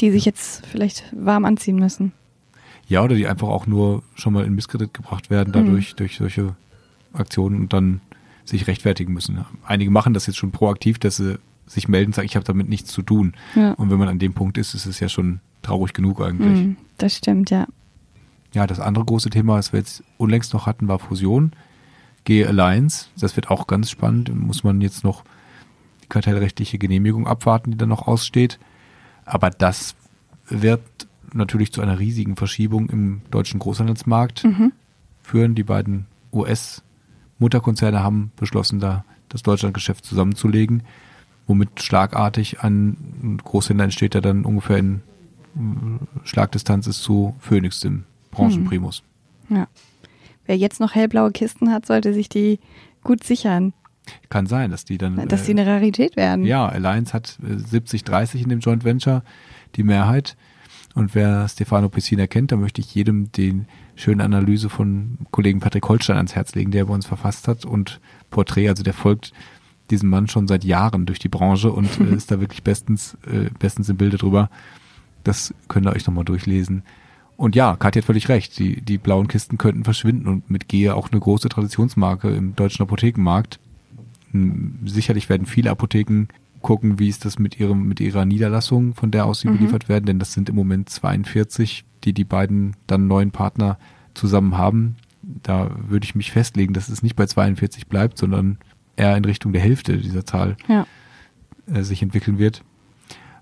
Die 0.00 0.10
sich 0.10 0.24
jetzt 0.24 0.66
vielleicht 0.66 1.04
warm 1.12 1.44
anziehen 1.44 1.76
müssen. 1.76 2.12
Ja, 2.86 3.02
oder 3.02 3.14
die 3.14 3.26
einfach 3.26 3.48
auch 3.48 3.66
nur 3.66 4.02
schon 4.14 4.32
mal 4.32 4.44
in 4.44 4.54
Misskredit 4.54 4.92
gebracht 4.92 5.30
werden, 5.30 5.52
dadurch, 5.52 5.92
mhm. 5.92 5.96
durch 5.96 6.16
solche 6.16 6.54
Aktionen 7.12 7.60
und 7.60 7.72
dann 7.72 8.00
sich 8.44 8.66
rechtfertigen 8.66 9.12
müssen. 9.12 9.44
Einige 9.64 9.90
machen 9.90 10.12
das 10.12 10.26
jetzt 10.26 10.36
schon 10.36 10.52
proaktiv, 10.52 10.98
dass 10.98 11.16
sie 11.16 11.38
sich 11.66 11.88
melden, 11.88 12.12
sagen, 12.12 12.26
ich 12.26 12.36
habe 12.36 12.44
damit 12.44 12.68
nichts 12.68 12.90
zu 12.92 13.02
tun. 13.02 13.34
Ja. 13.54 13.72
Und 13.72 13.90
wenn 13.90 13.98
man 13.98 14.08
an 14.08 14.18
dem 14.18 14.34
Punkt 14.34 14.58
ist, 14.58 14.74
ist 14.74 14.86
es 14.86 15.00
ja 15.00 15.08
schon 15.08 15.40
traurig 15.62 15.92
genug 15.94 16.20
eigentlich. 16.20 16.66
Mhm, 16.66 16.76
das 16.98 17.16
stimmt, 17.16 17.50
ja. 17.50 17.66
Ja, 18.52 18.66
das 18.66 18.80
andere 18.80 19.04
große 19.04 19.30
Thema, 19.30 19.54
was 19.54 19.72
wir 19.72 19.80
jetzt 19.80 20.04
unlängst 20.16 20.52
noch 20.52 20.66
hatten, 20.66 20.86
war 20.86 20.98
Fusion. 20.98 21.52
G 22.24 22.46
Alliance. 22.46 23.08
Das 23.18 23.36
wird 23.36 23.50
auch 23.50 23.66
ganz 23.66 23.90
spannend. 23.90 24.34
Muss 24.34 24.64
man 24.64 24.80
jetzt 24.80 25.04
noch 25.04 25.24
die 26.02 26.08
kartellrechtliche 26.08 26.78
Genehmigung 26.78 27.26
abwarten, 27.26 27.72
die 27.72 27.76
dann 27.76 27.88
noch 27.88 28.06
aussteht. 28.06 28.58
Aber 29.24 29.50
das 29.50 29.94
wird 30.48 30.82
natürlich 31.32 31.72
zu 31.72 31.80
einer 31.80 31.98
riesigen 31.98 32.36
Verschiebung 32.36 32.88
im 32.90 33.22
deutschen 33.30 33.58
Großhandelsmarkt 33.58 34.44
mhm. 34.44 34.72
führen. 35.22 35.54
Die 35.54 35.64
beiden 35.64 36.06
US-Mutterkonzerne 36.32 38.02
haben 38.02 38.30
beschlossen, 38.36 38.78
da 38.78 39.04
das 39.28 39.42
Deutschlandgeschäft 39.42 40.04
zusammenzulegen, 40.04 40.84
womit 41.46 41.82
schlagartig 41.82 42.60
ein 42.62 43.38
Großhändler 43.42 43.84
entsteht, 43.84 44.14
der 44.14 44.20
dann 44.20 44.44
ungefähr 44.44 44.78
in 44.78 45.02
äh, 45.56 46.26
Schlagdistanz 46.26 46.86
ist 46.86 47.02
zu 47.02 47.34
Phoenix, 47.40 47.80
dem 47.80 48.04
Branchenprimus. 48.30 49.02
Mhm. 49.48 49.56
Ja. 49.56 49.68
Wer 50.46 50.56
jetzt 50.56 50.80
noch 50.80 50.94
hellblaue 50.94 51.32
Kisten 51.32 51.70
hat, 51.70 51.86
sollte 51.86 52.12
sich 52.12 52.28
die 52.28 52.58
gut 53.02 53.24
sichern. 53.24 53.72
Kann 54.28 54.46
sein, 54.46 54.70
dass 54.70 54.84
die 54.84 54.98
dann. 54.98 55.28
Dass 55.28 55.44
die 55.44 55.52
eine 55.52 55.66
Rarität 55.66 56.16
werden. 56.16 56.44
Ja, 56.44 56.68
Alliance 56.68 57.14
hat 57.14 57.38
70-30 57.42 58.34
äh, 58.34 58.42
in 58.42 58.48
dem 58.50 58.60
Joint 58.60 58.84
Venture 58.84 59.22
die 59.76 59.82
Mehrheit. 59.82 60.36
Und 60.94 61.14
wer 61.14 61.48
Stefano 61.48 61.88
Pessina 61.88 62.26
kennt, 62.26 62.52
da 62.52 62.56
möchte 62.56 62.80
ich 62.80 62.94
jedem 62.94 63.32
den 63.32 63.66
schönen 63.96 64.20
Analyse 64.20 64.68
von 64.68 65.18
Kollegen 65.30 65.60
Patrick 65.60 65.88
Holstein 65.88 66.16
ans 66.16 66.34
Herz 66.34 66.54
legen, 66.54 66.70
der 66.70 66.84
bei 66.84 66.94
uns 66.94 67.06
verfasst 67.06 67.48
hat 67.48 67.64
und 67.64 68.00
Porträt, 68.30 68.68
also 68.68 68.82
der 68.82 68.94
folgt 68.94 69.32
diesem 69.90 70.08
Mann 70.08 70.28
schon 70.28 70.48
seit 70.48 70.64
Jahren 70.64 71.06
durch 71.06 71.18
die 71.18 71.28
Branche 71.28 71.70
und 71.70 72.00
äh, 72.00 72.04
ist 72.16 72.30
da 72.30 72.40
wirklich 72.40 72.62
bestens, 72.62 73.16
äh, 73.26 73.50
bestens 73.58 73.88
im 73.88 73.96
Bilde 73.96 74.16
drüber. 74.16 74.50
Das 75.24 75.54
könnt 75.68 75.86
ihr 75.86 75.92
euch 75.92 76.06
nochmal 76.06 76.24
durchlesen. 76.24 76.82
Und 77.36 77.56
ja, 77.56 77.76
Katja 77.76 78.00
hat 78.00 78.06
völlig 78.06 78.28
recht. 78.28 78.58
Die, 78.58 78.80
die 78.80 78.98
blauen 78.98 79.28
Kisten 79.28 79.58
könnten 79.58 79.84
verschwinden 79.84 80.28
und 80.28 80.50
mit 80.50 80.68
Gehe 80.68 80.94
auch 80.94 81.10
eine 81.10 81.20
große 81.20 81.48
Traditionsmarke 81.48 82.28
im 82.34 82.54
deutschen 82.54 82.82
Apothekenmarkt. 82.82 83.58
Hm, 84.30 84.78
sicherlich 84.84 85.28
werden 85.28 85.46
viele 85.46 85.70
Apotheken 85.70 86.26
gucken, 86.64 86.98
wie 86.98 87.08
ist 87.08 87.24
das 87.24 87.38
mit 87.38 87.60
ihrem, 87.60 87.86
mit 87.86 88.00
ihrer 88.00 88.24
Niederlassung, 88.24 88.94
von 88.94 89.10
der 89.10 89.26
aus 89.26 89.40
sie 89.40 89.48
mhm. 89.48 89.58
beliefert 89.58 89.88
werden, 89.88 90.06
denn 90.06 90.18
das 90.18 90.32
sind 90.32 90.48
im 90.48 90.54
Moment 90.54 90.88
42, 90.88 91.84
die 92.04 92.12
die 92.12 92.24
beiden 92.24 92.74
dann 92.86 93.06
neuen 93.06 93.30
Partner 93.30 93.78
zusammen 94.14 94.56
haben. 94.56 94.96
Da 95.42 95.70
würde 95.88 96.04
ich 96.04 96.14
mich 96.14 96.32
festlegen, 96.32 96.72
dass 96.72 96.88
es 96.88 97.02
nicht 97.02 97.16
bei 97.16 97.26
42 97.26 97.86
bleibt, 97.86 98.18
sondern 98.18 98.58
eher 98.96 99.16
in 99.16 99.24
Richtung 99.24 99.52
der 99.52 99.62
Hälfte 99.62 99.98
dieser 99.98 100.24
Zahl 100.24 100.56
ja. 100.68 100.86
äh, 101.72 101.82
sich 101.82 102.02
entwickeln 102.02 102.38
wird. 102.38 102.62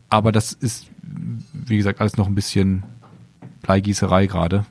Aber 0.09 0.33
das 0.33 0.53
ist, 0.53 0.89
wie 1.53 1.77
gesagt, 1.77 2.01
alles 2.01 2.17
noch 2.17 2.27
ein 2.27 2.35
bisschen 2.35 2.83
Bleigießerei 3.63 4.27
gerade. 4.27 4.67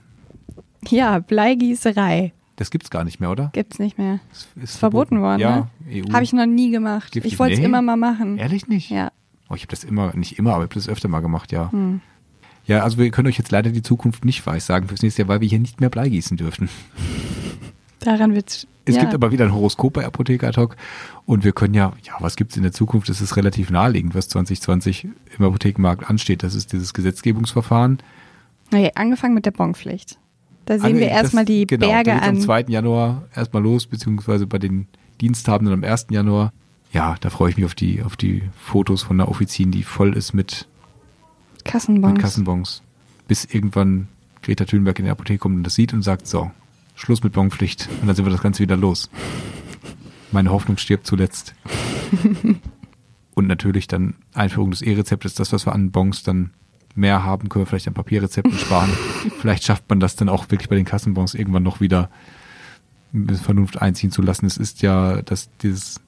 Ja, 0.88 1.20
Bleigießerei. 1.20 2.34
Das 2.58 2.70
gibt's 2.70 2.92
gar 2.92 3.04
nicht 3.04 3.20
mehr, 3.20 3.32
oder? 3.32 3.50
Gibt's 3.54 3.80
nicht 3.80 3.98
mehr. 3.98 4.20
Ist, 4.32 4.50
ist 4.62 4.78
verboten, 4.78 5.18
verboten, 5.18 5.22
worden, 5.22 5.40
ja, 5.40 5.70
ne? 5.90 6.04
EU. 6.04 6.14
Habe 6.14 6.24
ich 6.24 6.34
noch 6.34 6.46
nie 6.46 6.70
gemacht. 6.70 7.12
Gibt 7.12 7.26
ich 7.26 7.40
wollte 7.40 7.54
es 7.54 7.60
nee. 7.60 7.66
immer 7.66 7.82
mal 7.82 7.96
machen. 7.96 8.38
Ehrlich 8.38 8.68
nicht? 8.68 8.92
Ja. 8.92 9.12
Oh, 9.50 9.56
ich 9.56 9.64
habe 9.64 9.72
das 9.72 9.84
immer, 9.84 10.16
nicht 10.16 10.38
immer, 10.38 10.54
aber 10.54 10.64
ich 10.64 10.70
habe 10.70 10.76
das 10.76 10.88
öfter 10.88 11.08
mal 11.08 11.22
gemacht, 11.22 11.52
ja. 11.52 11.72
Hm. 11.72 12.02
Ja, 12.68 12.84
also 12.84 12.98
wir 13.00 13.10
können 13.10 13.28
euch 13.28 13.38
jetzt 13.38 13.52
leider 13.52 13.72
die 13.72 13.82
Zukunft 13.82 14.26
nicht 14.26 14.46
weissagen 14.46 14.88
fürs 14.88 15.02
nächste 15.02 15.24
Jahr, 15.24 15.30
weil 15.30 15.42
wir 15.42 15.48
hier 15.48 15.60
nicht 15.60 15.82
mehr 15.82 15.90
Blei 15.90 16.08
gießen 16.10 16.38
dürfen. 16.38 16.70
Daran 18.02 18.34
wird's. 18.34 18.68
Es 18.86 18.96
ja. 18.96 19.02
gibt 19.02 19.14
aber 19.14 19.32
wieder 19.32 19.46
ein 19.46 19.54
Horoskop 19.54 19.94
bei 19.94 20.06
Apotheker 20.06 20.52
Talk 20.52 20.76
und 21.26 21.44
wir 21.44 21.52
können 21.52 21.76
ja, 21.76 21.94
ja, 22.04 22.14
was 22.20 22.36
gibt's 22.36 22.58
in 22.58 22.64
der 22.64 22.72
Zukunft? 22.72 23.10
Das 23.10 23.22
ist 23.22 23.38
relativ 23.38 23.70
naheliegend, 23.70 24.16
was 24.16 24.28
2020 24.30 25.08
im 25.38 25.46
Apothekenmarkt 25.46 26.10
ansteht. 26.10 26.42
Das 26.42 26.56
ist 26.56 26.74
dieses 26.74 26.94
Gesetzgebungsverfahren. 26.94 28.00
Naja, 28.72 28.90
angefangen 28.96 29.36
mit 29.36 29.46
der 29.46 29.52
Bonpflicht. 29.52 30.18
Da 30.66 30.80
sehen 30.80 30.98
wir 30.98 31.10
erstmal 31.10 31.46
die 31.46 31.68
genau, 31.68 31.88
Berge 31.88 32.14
an. 32.14 32.38
Am 32.38 32.40
2. 32.40 32.66
Januar 32.68 33.24
erstmal 33.36 33.62
los, 33.62 33.86
beziehungsweise 33.86 34.48
bei 34.48 34.58
den 34.58 34.88
Diensthabenden 35.20 35.74
am 35.74 35.84
1. 35.84 36.08
Januar. 36.10 36.52
Ja, 36.92 37.16
da 37.22 37.30
freue 37.30 37.52
ich 37.52 37.58
mich 37.58 37.66
auf 37.66 37.76
die, 37.76 38.02
auf 38.02 38.16
die 38.16 38.44
Fotos 38.58 39.04
von 39.04 39.18
der 39.18 39.28
Offizin, 39.28 39.72
die 39.72 39.84
voll 39.84 40.16
ist 40.16 40.34
mit 40.34 40.68
Kassenbons. 41.64 42.14
Mit 42.14 42.22
Kassenbons. 42.22 42.82
Bis 43.28 43.46
irgendwann 43.46 44.08
Greta 44.42 44.66
Thunberg 44.66 44.98
in 45.00 45.06
die 45.06 45.12
Apotheke 45.12 45.40
kommt 45.40 45.58
und 45.58 45.64
das 45.64 45.76
sieht 45.76 45.94
und 45.94 46.02
sagt, 46.02 46.28
so, 46.28 46.52
Schluss 47.02 47.24
mit 47.24 47.34
Bonpflicht. 47.34 47.90
Und 48.00 48.08
dann 48.08 48.16
sind 48.16 48.26
wir 48.26 48.32
das 48.32 48.44
Ganze 48.44 48.60
wieder 48.62 48.78
los. 48.78 49.10
Meine 50.32 50.52
Hoffnung 50.52 50.78
stirbt 50.78 51.08
zuletzt. 51.08 51.56
und 53.34 53.48
natürlich 53.48 53.88
dann 53.88 54.14
Einführung 54.36 54.70
des 54.70 54.84
E-Rezeptes, 54.84 55.34
das, 55.34 55.52
was 55.52 55.66
wir 55.66 55.74
an 55.74 55.90
Bons 55.90 56.22
dann 56.22 56.52
mehr 56.94 57.24
haben, 57.24 57.50
können 57.50 57.64
wir 57.64 57.68
vielleicht 57.68 57.88
an 57.88 57.96
Papierrezepten 57.96 58.56
sparen. 58.56 58.92
vielleicht 59.40 59.64
schafft 59.64 59.90
man 59.90 60.00
das 60.00 60.16
dann 60.16 60.30
auch 60.30 60.52
wirklich 60.52 60.70
bei 60.70 60.76
den 60.76 60.86
Kassenbons 60.86 61.34
irgendwann 61.34 61.64
noch 61.64 61.82
wieder 61.82 62.12
mit 63.12 63.36
Vernunft 63.38 63.82
einziehen 63.82 64.12
zu 64.12 64.22
lassen. 64.22 64.46
Es 64.46 64.58
ist 64.58 64.84
ja, 64.84 65.24
dass 65.24 65.50
dieses 65.64 66.02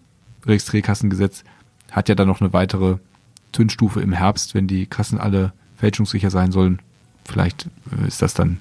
Registrierkassengesetz 0.46 1.44
hat 1.90 2.08
ja 2.08 2.14
dann 2.14 2.28
noch 2.28 2.40
eine 2.40 2.54
weitere 2.54 2.98
Zündstufe 3.52 4.00
im 4.00 4.14
Herbst, 4.14 4.54
wenn 4.54 4.68
die 4.68 4.86
Kassen 4.86 5.18
alle 5.18 5.54
fälschungssicher 5.78 6.30
sein 6.30 6.52
sollen. 6.52 6.80
Vielleicht 7.26 7.68
äh, 7.92 8.08
ist 8.08 8.22
das 8.22 8.36
dann 8.36 8.60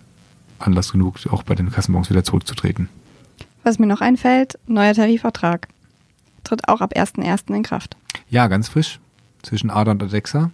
Anlass 0.63 0.93
genug, 0.93 1.19
auch 1.31 1.43
bei 1.43 1.55
den 1.55 1.71
Kassenbons 1.71 2.11
wieder 2.11 2.25
zurückzutreten. 2.25 2.89
Was 3.63 3.79
mir 3.79 3.87
noch 3.87 4.01
einfällt, 4.01 4.59
neuer 4.67 4.95
Tarifvertrag. 4.95 5.69
Tritt 6.45 6.69
auch 6.69 6.81
ab 6.81 6.95
1.1. 6.97 7.55
in 7.55 7.63
Kraft. 7.63 7.97
Ja, 8.29 8.49
ganz 8.49 8.69
frisch. 8.69 8.99
Zwischen 9.43 9.71
ADA 9.71 9.93
und 9.93 10.03
ADEXA. 10.03 10.51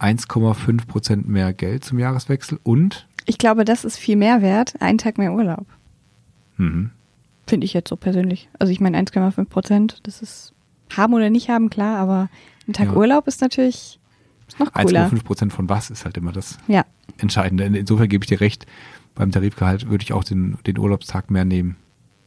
1,5 0.00 0.86
Prozent 0.86 1.28
mehr 1.28 1.52
Geld 1.52 1.84
zum 1.84 1.98
Jahreswechsel 1.98 2.58
und? 2.62 3.06
Ich 3.26 3.38
glaube, 3.38 3.64
das 3.64 3.84
ist 3.84 3.98
viel 3.98 4.16
mehr 4.16 4.42
wert, 4.42 4.80
einen 4.80 4.98
Tag 4.98 5.18
mehr 5.18 5.32
Urlaub. 5.32 5.66
Mhm. 6.56 6.90
Finde 7.46 7.64
ich 7.64 7.74
jetzt 7.74 7.88
so 7.88 7.96
persönlich. 7.96 8.48
Also 8.58 8.72
ich 8.72 8.80
meine 8.80 8.98
1,5 8.98 9.44
Prozent, 9.46 9.98
das 10.04 10.22
ist 10.22 10.52
haben 10.96 11.14
oder 11.14 11.30
nicht 11.30 11.48
haben, 11.48 11.70
klar, 11.70 11.98
aber 11.98 12.28
ein 12.66 12.72
Tag 12.72 12.88
ja. 12.88 12.94
Urlaub 12.94 13.26
ist 13.26 13.40
natürlich 13.40 13.98
noch 14.58 14.72
cooler. 14.72 15.06
1,5 15.06 15.24
Prozent 15.24 15.52
von 15.52 15.68
was 15.68 15.90
ist 15.90 16.04
halt 16.04 16.16
immer 16.16 16.32
das 16.32 16.58
ja. 16.66 16.84
Entscheidende. 17.18 17.64
Insofern 17.64 18.08
gebe 18.08 18.24
ich 18.24 18.28
dir 18.28 18.40
recht, 18.40 18.66
beim 19.20 19.32
Tarifgehalt 19.32 19.90
würde 19.90 20.02
ich 20.02 20.14
auch 20.14 20.24
den, 20.24 20.56
den 20.66 20.78
Urlaubstag 20.78 21.30
mehr 21.30 21.44
nehmen. 21.44 21.76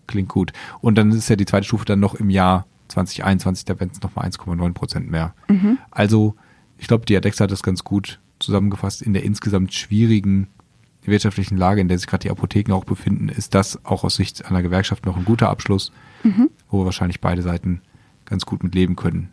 Klingt 0.06 0.30
gut. 0.30 0.54
Und 0.80 0.96
dann 0.96 1.12
ist 1.12 1.28
ja 1.28 1.36
die 1.36 1.48
zweite 1.48 1.66
Stufe 1.66 1.86
dann 1.86 2.00
noch 2.00 2.14
im 2.14 2.30
Jahr 2.30 2.68
2021, 2.90 3.66
da 3.66 3.80
wären 3.80 3.90
es 3.92 4.00
nochmal 4.00 4.30
1,9 4.30 4.74
Prozent 4.74 5.10
mehr. 5.10 5.34
Mhm. 5.50 5.80
Also 5.90 6.36
ich 6.78 6.88
glaube, 6.88 7.08
die 7.08 7.18
Adexa 7.18 7.46
hat 7.46 7.52
das 7.52 7.64
ganz 7.64 7.84
gut 7.84 8.20
zusammengefasst. 8.38 9.02
In 9.02 9.14
der 9.14 9.24
insgesamt 9.24 9.74
schwierigen 9.74 10.50
wirtschaftlichen 11.04 11.58
Lage, 11.58 11.82
in 11.82 11.88
der 11.88 11.98
sich 11.98 12.06
gerade 12.06 12.22
die 12.22 12.30
Apotheken 12.30 12.74
auch 12.74 12.86
befinden, 12.86 13.28
ist 13.28 13.56
das 13.56 13.84
auch 13.86 14.04
aus 14.04 14.16
Sicht 14.16 14.46
einer 14.46 14.62
Gewerkschaft 14.62 15.08
noch 15.08 15.18
ein 15.18 15.26
guter 15.26 15.50
Abschluss, 15.50 15.92
mhm. 16.22 16.52
wo 16.70 16.86
wahrscheinlich 16.86 17.22
beide 17.22 17.42
Seiten 17.42 17.82
ganz 18.26 18.46
gut 18.46 18.64
mit 18.64 18.76
leben 18.76 18.96
können. 18.96 19.30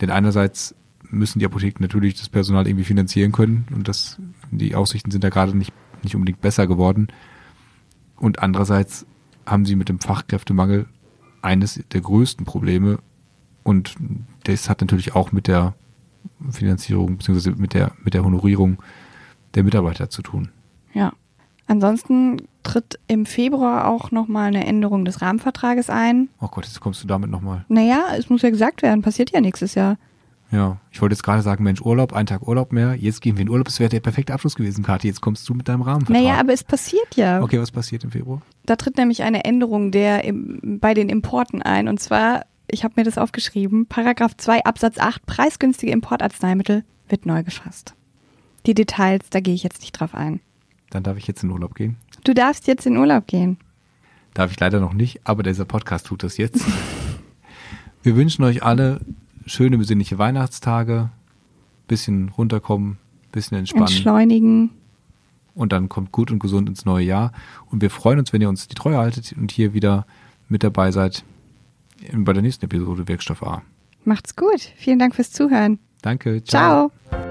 Denn 0.00 0.10
einerseits 0.10 0.74
müssen 1.08 1.38
die 1.38 1.46
Apotheken 1.46 1.80
natürlich 1.80 2.14
das 2.14 2.28
Personal 2.28 2.66
irgendwie 2.66 2.84
finanzieren 2.84 3.30
können 3.30 3.68
und 3.72 3.86
das, 3.86 4.18
die 4.50 4.74
Aussichten 4.74 5.12
sind 5.12 5.22
da 5.22 5.28
gerade 5.28 5.56
nicht, 5.56 5.72
nicht 6.04 6.14
unbedingt 6.14 6.40
besser 6.40 6.66
geworden. 6.66 7.08
Und 8.16 8.40
andererseits 8.40 9.06
haben 9.46 9.64
sie 9.64 9.76
mit 9.76 9.88
dem 9.88 10.00
Fachkräftemangel 10.00 10.86
eines 11.42 11.82
der 11.92 12.00
größten 12.00 12.46
Probleme 12.46 12.98
und 13.62 13.96
das 14.44 14.68
hat 14.68 14.80
natürlich 14.80 15.14
auch 15.14 15.32
mit 15.32 15.48
der 15.48 15.74
Finanzierung 16.50 17.18
bzw. 17.18 17.52
mit 17.56 17.74
der, 17.74 17.92
mit 18.02 18.14
der 18.14 18.24
Honorierung 18.24 18.82
der 19.54 19.64
Mitarbeiter 19.64 20.10
zu 20.10 20.22
tun. 20.22 20.50
Ja. 20.92 21.12
Ansonsten 21.66 22.42
tritt 22.62 22.98
im 23.08 23.24
Februar 23.24 23.88
auch 23.88 24.10
nochmal 24.10 24.48
eine 24.48 24.66
Änderung 24.66 25.06
des 25.06 25.22
Rahmenvertrages 25.22 25.88
ein. 25.88 26.28
Oh 26.40 26.48
Gott, 26.48 26.66
jetzt 26.66 26.80
kommst 26.80 27.02
du 27.02 27.06
damit 27.06 27.30
nochmal. 27.30 27.64
Naja, 27.68 28.04
es 28.18 28.28
muss 28.28 28.42
ja 28.42 28.50
gesagt 28.50 28.82
werden, 28.82 29.00
passiert 29.00 29.30
ja 29.32 29.40
nächstes 29.40 29.74
Jahr. 29.74 29.96
Ja, 30.50 30.78
ich 30.92 31.00
wollte 31.02 31.14
jetzt 31.14 31.22
gerade 31.22 31.42
sagen, 31.42 31.64
Mensch, 31.64 31.80
Urlaub, 31.80 32.12
ein 32.12 32.26
Tag 32.26 32.46
Urlaub 32.46 32.72
mehr, 32.72 32.94
jetzt 32.94 33.20
gehen 33.20 33.36
wir 33.36 33.42
in 33.42 33.48
Urlaub, 33.48 33.64
das 33.64 33.80
wäre 33.80 33.88
der 33.88 34.00
perfekte 34.00 34.32
Abschluss 34.32 34.54
gewesen, 34.54 34.84
Kathi, 34.84 35.08
jetzt 35.08 35.20
kommst 35.20 35.48
du 35.48 35.54
mit 35.54 35.68
deinem 35.68 35.82
Rahmenvertrag. 35.82 36.22
Naja, 36.22 36.38
aber 36.38 36.52
es 36.52 36.62
passiert 36.62 37.16
ja. 37.16 37.42
Okay, 37.42 37.58
was 37.58 37.72
passiert 37.72 38.04
im 38.04 38.10
Februar? 38.10 38.40
Da 38.64 38.76
tritt 38.76 38.96
nämlich 38.96 39.22
eine 39.22 39.44
Änderung 39.44 39.90
der 39.90 40.24
im, 40.24 40.78
bei 40.80 40.94
den 40.94 41.08
Importen 41.08 41.60
ein 41.62 41.88
und 41.88 41.98
zwar, 41.98 42.44
ich 42.68 42.84
habe 42.84 42.94
mir 42.96 43.04
das 43.04 43.18
aufgeschrieben, 43.18 43.86
Paragraph 43.86 44.36
2 44.36 44.64
Absatz 44.64 44.98
8, 44.98 45.26
preisgünstige 45.26 45.92
Importarzneimittel 45.92 46.84
wird 47.08 47.26
neu 47.26 47.42
gefasst. 47.42 47.94
Die 48.66 48.74
Details, 48.74 49.30
da 49.30 49.40
gehe 49.40 49.54
ich 49.54 49.62
jetzt 49.62 49.80
nicht 49.80 49.92
drauf 49.92 50.14
ein. 50.14 50.40
Dann 50.90 51.02
darf 51.02 51.16
ich 51.16 51.26
jetzt 51.26 51.42
in 51.42 51.50
Urlaub 51.50 51.74
gehen. 51.74 51.96
Du 52.22 52.32
darfst 52.32 52.66
jetzt 52.66 52.86
in 52.86 52.96
Urlaub 52.96 53.26
gehen. 53.26 53.58
Darf 54.32 54.50
ich 54.50 54.60
leider 54.60 54.80
noch 54.80 54.94
nicht, 54.94 55.20
aber 55.24 55.42
dieser 55.42 55.64
Podcast 55.64 56.06
tut 56.06 56.22
das 56.22 56.36
jetzt. 56.36 56.64
Wir 58.02 58.16
wünschen 58.16 58.44
euch 58.44 58.62
alle 58.62 59.00
schöne, 59.46 59.78
besinnliche 59.78 60.18
Weihnachtstage, 60.18 61.10
bisschen 61.86 62.30
runterkommen, 62.30 62.98
bisschen 63.32 63.58
entspannen. 63.58 63.86
Entschleunigen. 63.86 64.70
Und 65.54 65.72
dann 65.72 65.88
kommt 65.88 66.10
gut 66.10 66.30
und 66.30 66.40
gesund 66.40 66.68
ins 66.68 66.84
neue 66.84 67.04
Jahr. 67.04 67.32
Und 67.70 67.80
wir 67.80 67.90
freuen 67.90 68.18
uns, 68.18 68.32
wenn 68.32 68.40
ihr 68.40 68.48
uns 68.48 68.66
die 68.66 68.74
Treue 68.74 68.98
haltet 68.98 69.34
und 69.36 69.52
hier 69.52 69.72
wieder 69.72 70.06
mit 70.48 70.64
dabei 70.64 70.90
seid 70.90 71.24
bei 72.12 72.32
der 72.32 72.42
nächsten 72.42 72.64
Episode 72.64 73.06
Wirkstoff 73.08 73.42
A. 73.42 73.62
Macht's 74.04 74.36
gut. 74.36 74.60
Vielen 74.76 74.98
Dank 74.98 75.14
fürs 75.14 75.30
Zuhören. 75.30 75.78
Danke. 76.02 76.42
Ciao. 76.44 76.90
ciao. 77.08 77.24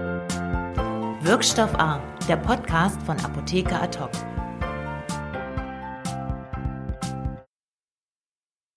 Wirkstoff 1.21 1.73
A, 1.76 2.02
der 2.28 2.38
Podcast 2.38 3.02
von 3.04 3.17
Apotheker 3.17 3.82
Ad 3.82 3.99
hoc 3.99 4.12